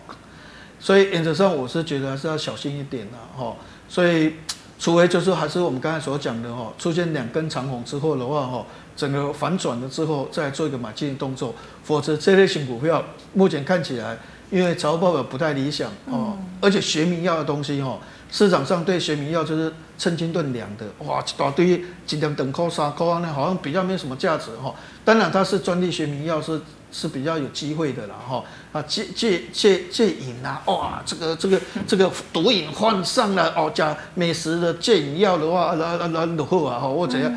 [0.78, 3.54] 所以原则上我是觉得还是要小心一点的，哈。
[3.88, 4.34] 所以
[4.78, 11.54] 除非就是还是我们刚才所讲的，哈，出现两根长红之后的话，哈，整个反转了之后再做一个买进的动作，
[11.84, 13.02] 否则这类型股票
[13.32, 14.18] 目前看起来，
[14.50, 17.98] 因为财报表不太理想，哦，而且学名要的东西，哈。
[18.30, 24.74] 市场上对学名药就是称斤吨两的，哇，一大堆尽量等扣三扣那好像比较没有什么价值哈。
[25.04, 26.60] 当然它是专利学名药是
[26.90, 28.42] 是比较有机会的啦哈。
[28.72, 37.32] 啊戒戒戒戒瘾啊，哇，这个这个这个毒瘾患上了哦，加美食的戒瘾药的话，那那那，落后啊哈或怎样。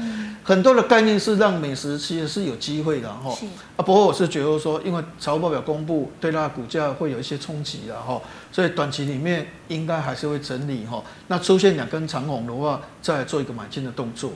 [0.50, 3.38] 很多的概念是让美食其实是有机会的哈，
[3.78, 8.20] 啊，不过我是觉得说，因为财务报表公布，对它的股价会有一些冲击的哈，
[8.52, 11.04] 所以短期里面应该还是会整理哈。
[11.28, 14.32] 那出现两根长红的话，再做一个买进的动作。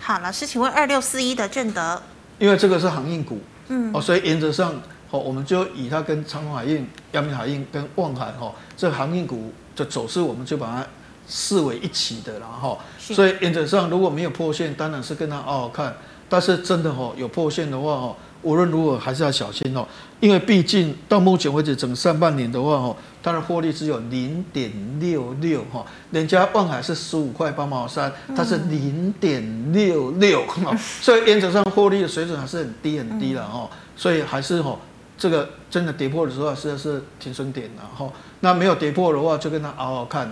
[0.00, 2.00] 好，老师，请问二六四一的正德，
[2.38, 3.38] 因为这个是航运股，
[3.68, 4.72] 嗯，哦，所以原则上，
[5.10, 10.86] 哦，我们就以它跟长荣海运、阳明海运跟望海哈，这航运股的走势，我们就把它。
[11.28, 15.94] 视为一起的，然后，所以原则上如果没有破线，当然是跟他好好看。
[16.30, 19.88] 但是真的哈，有破线的话哦，无论如何还是要小心哦，
[20.20, 24.70] 因为毕竟到目前为止整上半年的话哦，它的获利只有零点
[25.00, 34.78] 六六哈，人家万海是十五块八毛三，它是零点六六哈， 所以原则上获利的水准还是很低很低了哈，所以还是哦，
[35.16, 38.06] 这个真的跌破的时候，实在是停损点了哈。
[38.40, 40.30] 那没有跌破的话，就跟它好好看。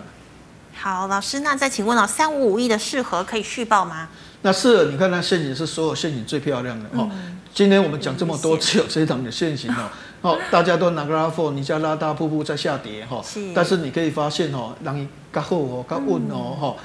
[0.78, 4.08] 好，老师，那再请问了，三五五一的适合可以续报吗？
[4.42, 7.08] 那适合，你看那陷阱是所有陷阱最漂亮的哦。
[7.10, 9.88] 嗯、今天我们讲这么多，只有这一档的陷阱哦。
[10.20, 13.20] 哦， 大家都拿个拉货，你家拉大瀑布在下跌哈。
[13.24, 13.52] 是。
[13.54, 16.76] 但是你可以发现哦，让你较好哦，较稳哦哈。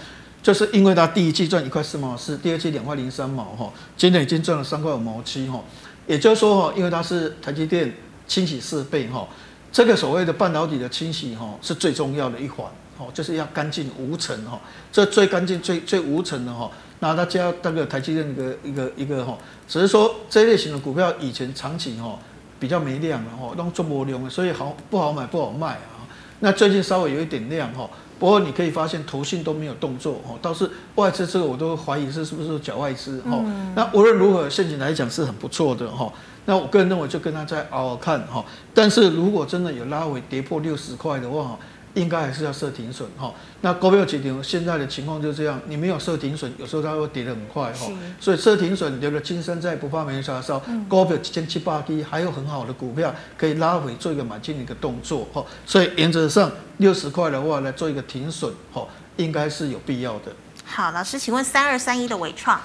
[0.42, 5.62] 就是因为它第一季赚一块四毛四，第二季两块零三毛哈，今天已经赚了三块五毛七哈。
[6.08, 7.94] 也就是说哈，因为它是台积电
[8.26, 9.28] 清洗四倍哈，
[9.72, 12.66] 这个所谓的半导体的清洗哈是最重要的一环。
[13.02, 14.60] 哦，就是要干净无尘哈，
[14.92, 16.70] 这最干净、最最无尘的哈。
[17.00, 19.36] 那它加那个台积电一个一个一个哈，
[19.68, 22.20] 只是说这类型的股票以前长期哈
[22.60, 26.06] 比较没量的哈，都做不量，所以好不好买不好卖啊。
[26.42, 27.90] 那最近稍微有一点量哈，
[28.20, 33.44] 不过你可以发现投信都没有动作哈，倒是外资这个我都怀疑是是不是假外资哈。
[33.76, 36.12] 那无论如何，现金来讲是很不错的哈。
[36.46, 38.44] 那我个人认为就跟他再熬熬看哈。
[38.74, 41.58] 但是如果真的有拉回跌破六十块的话，
[41.94, 43.34] 应该还是要设停损哈。
[43.62, 47.88] 那股票跌停，现在的情况就是这样，你没有设停损，有时候它会跌得很快哈。
[48.20, 50.62] 所以设停损，留了青山在，不怕没人插哨。
[50.88, 55.46] 股票几千七八低，还有很好的股票可以拉回做一个买进的一个动作哈。
[55.66, 58.88] 所以原则上六十块的话来做一个停损哈，
[59.18, 60.32] 应该是有必要的。
[60.64, 62.60] 好，老师，请问三二三一的伟创，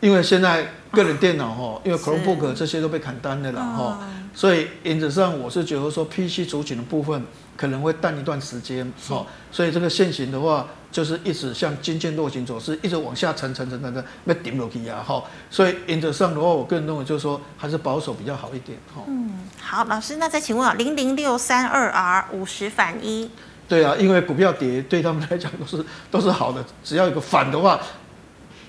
[0.00, 7.22] 因为现在个人电脑哈，因为 Chromebook 这些都被砍单的了哈，所以原则上我是觉得说 PC 族群的部分。
[7.56, 19.02] 可能会淡一段时间，哦，所以这个线型的话，就是一直像均线落形走势，一直往下沉沉沉沉沉，被顶落去啊，哈，所以原则上的话，我个人认为就是说，还是保守比较好一点，哈。
[19.06, 23.30] 嗯，好，老师，那再请问啊，零零六三二 R 五十反一，
[23.68, 27.80] 对啊，因为股票跌对他们来讲都是都是好的，只要有个反的话。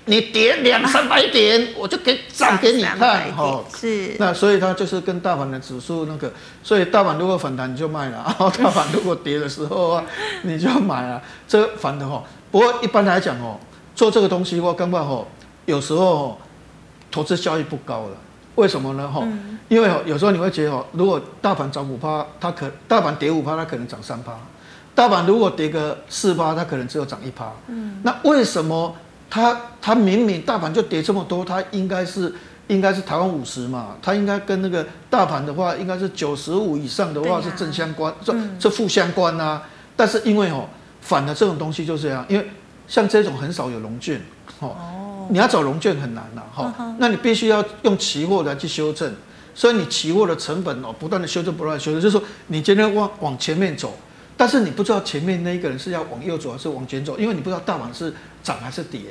[0.06, 4.16] 你跌两三百点，我就给涨给你看，哈，是。
[4.20, 6.32] 那所以它就是跟大盘的指数那个，
[6.64, 10.04] 所以大盘如果反弹你就卖了， 然后大盘如果跌的时候啊，
[10.44, 12.24] 你就买了，这反的哈。
[12.52, 13.58] 不过一般来讲哦，
[13.96, 15.28] 做这个东西的话，根本吼
[15.66, 16.38] 有时候
[17.12, 18.18] 投资效益不高了。
[18.56, 19.06] 为什么呢？
[19.06, 24.32] 哈、嗯，因为有时候你会觉得哦，如果大盘涨五趴，它可大盘跌五趴，它可能涨三趴；
[24.94, 27.52] 大盘如果跌个四趴，它可能只有涨一趴。
[27.68, 28.96] 嗯，那为什么
[29.36, 32.34] 它它明明大盘就跌这么多，它应该是
[32.68, 33.98] 应该是台湾五十嘛？
[34.02, 39.64] 它应该跟那个大盘的话，应该是九十五以上的话是正相关，这这负相关啊。
[39.98, 40.70] 但是因为哦，
[41.02, 42.50] 反的这种东西就是这样，因为
[42.88, 44.22] 像这种很少有龙券，
[44.60, 44.74] 哦。
[45.28, 49.12] 你要找龙券很难呐，哈，那你必须要用期货来去修正，
[49.56, 53.96] 所以你期货的成本哦，不断的修正，不断的修正，就是说你今天往往前面走，
[54.38, 58.14] 但是你不知道前面那一个人是要往右走还是往前走，因为你不知道大盘是
[58.46, 59.02] 涨还是跌，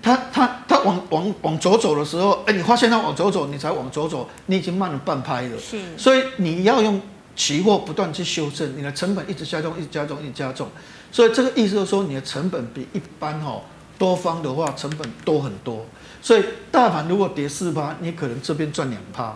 [0.00, 6.98] 它它它往往往左走的时候，哎，你发现它往左走，你才往左走，你已经慢了半拍了，是，所以你要用
[7.34, 10.68] 期货不断去修正，你的成本一直加重，一直加重，一直加重，
[11.10, 13.60] 所以这个意思就是说你的成本比一般哈。
[13.98, 15.84] 多方的话成本多很多，
[16.22, 19.32] 所以大盘如果跌四趴，你可能这边赚两趴；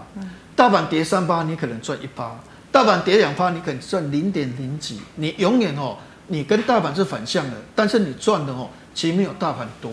[0.55, 2.39] 大盘跌三趴，你可能赚一趴；
[2.71, 5.01] 大盘跌两趴，你可能赚零点零几。
[5.17, 5.97] 你永远哦，
[6.29, 9.91] 你跟大盘是反向的，但是你赚的哦，其实没有大盘多。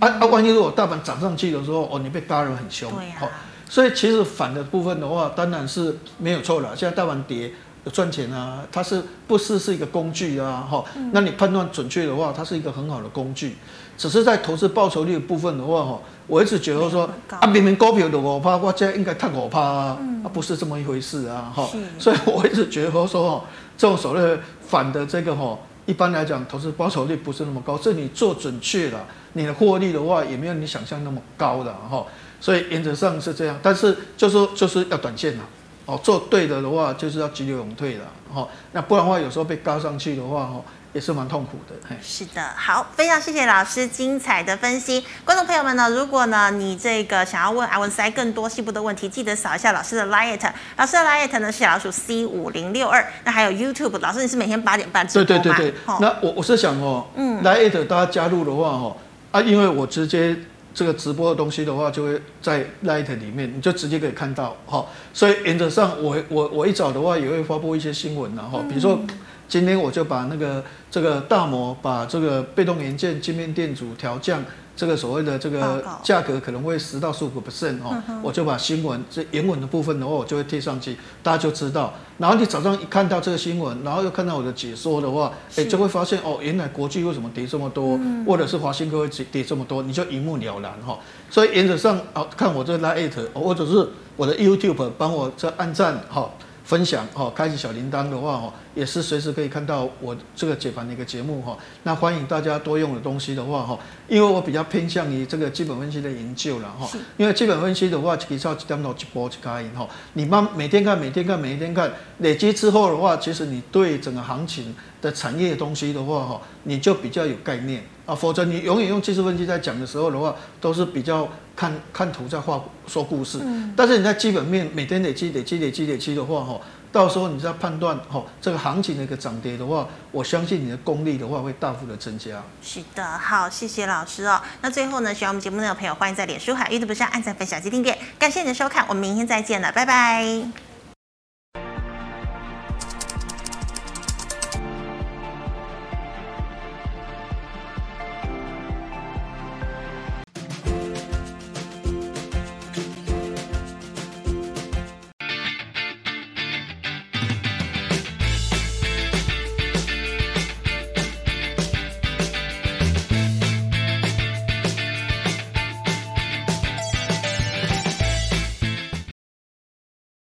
[0.00, 2.90] 啊啊，万一如果大盘涨上去的时候，哦，你被扒得很凶。
[3.18, 3.28] 好，
[3.68, 6.76] 所以其实反的部分的话，当然是没有错了。
[6.76, 7.52] 现在大盘跌。
[7.92, 10.66] 赚钱啊，它是不是是一个工具啊？
[10.68, 13.54] 哈、嗯，那你判断准确的话，它是一个很好的工具。
[13.96, 21.64] 只是在投资报酬率的部分的话，哈，我一直觉得说啊，明明股票的五趴，我这应该赚五趴啊，嗯、啊，不是这么一回事啊，哈。
[21.96, 23.44] 所以我一直觉得说，哈，
[23.78, 24.36] 这种所谓
[24.66, 25.56] 反的这个哈，
[25.86, 27.78] 一般来讲，投资报酬率不是那么高。
[27.78, 32.04] 是你做准确了，你的获利的话，也没有你想象那么高的哈。
[32.40, 35.44] 所以原则上是这样，但是就是就是要短线了。
[35.86, 38.00] 哦，做对了的话，就是要急流勇退的，
[38.34, 40.64] 哦，那不然的话，有时候被嘎上去的话，哦，
[40.96, 41.76] 也是蛮痛苦的。
[41.86, 45.04] 嘿，是的，好，非常谢谢老师精彩的分析。
[45.26, 50.40] 观众朋友们呢，如果呢你这个想要问阿文塞更多细部的问题，记得扫一下老师的 LINE，
[50.78, 53.06] 老师的 LINE 呢是小老鼠 C 五零六二。
[53.24, 55.42] 那还有 YouTube，老师你是每天八点半直播吗？
[55.42, 55.78] 对对对对。
[55.84, 58.96] 哦、那我我是想哦，嗯，LINE 大家加入的话，哦，
[59.32, 60.34] 啊，因为我直接。
[60.76, 64.84] 这个直播的东西的话，就会在 Light 里面，你就直接可以看到，哈。
[65.14, 69.00] 所以原则上我，我我我一早的话也会发布一些新闻，然后比如说
[69.48, 74.42] 今天我就把那个这个大摩把这个被动元件晶片电阻调降。
[74.78, 81.94] 这个所谓的这个价格可能会十到十五个 percent 哦，我就把新闻这原文的部分的话，我就会贴上去，大家就知道。
[82.18, 90.98] 然后你早上一看到这个新闻，然后又看到我的解说的话，哎，就会发现哦，原来国际为什么跌这么多，或者是华新科会跌这么多，你就一目了然哈。
[91.30, 96.30] 所以原则上哦，看我这 Line 或者是我的 YouTube 帮我这按赞哈。
[96.66, 101.56] 分享哈，开启小铃铛的话哈，也是随时可以看到我这个解盘的一个节目哈。
[101.84, 106.90] 那欢迎大家多用的东西的话哈，因为我比较偏向于这个基本分析的研究了哈。
[107.16, 109.88] 因为基本分析的话，其实要点到一波一开哈。
[110.14, 111.88] 你慢每天看，每天看，每一天看，
[112.18, 118.14] 累积之后的话，其实你对整个行情的产业的东西的话哈，你就比较有概念啊。
[118.14, 121.28] 否则你永远用技术分析在讲的时候的话，都是比较。
[121.56, 126.60] 看看图在画说故事，嗯，但是你在基本面每天累积累积累积累积的话，哈，
[126.92, 132.42] 到时候你在判断哈这个行情的一个涨跌的话，我相信你的功力的话会大幅的增加。
[132.62, 134.38] 是的，好，谢谢老师哦。
[134.60, 137.96] 那最后呢，喜欢我们节目的朋友，欢迎在脸书、海 YouTube 上按赞、分享及订阅。
[138.18, 140.75] 感谢你的收看，我们明天再见了，拜拜。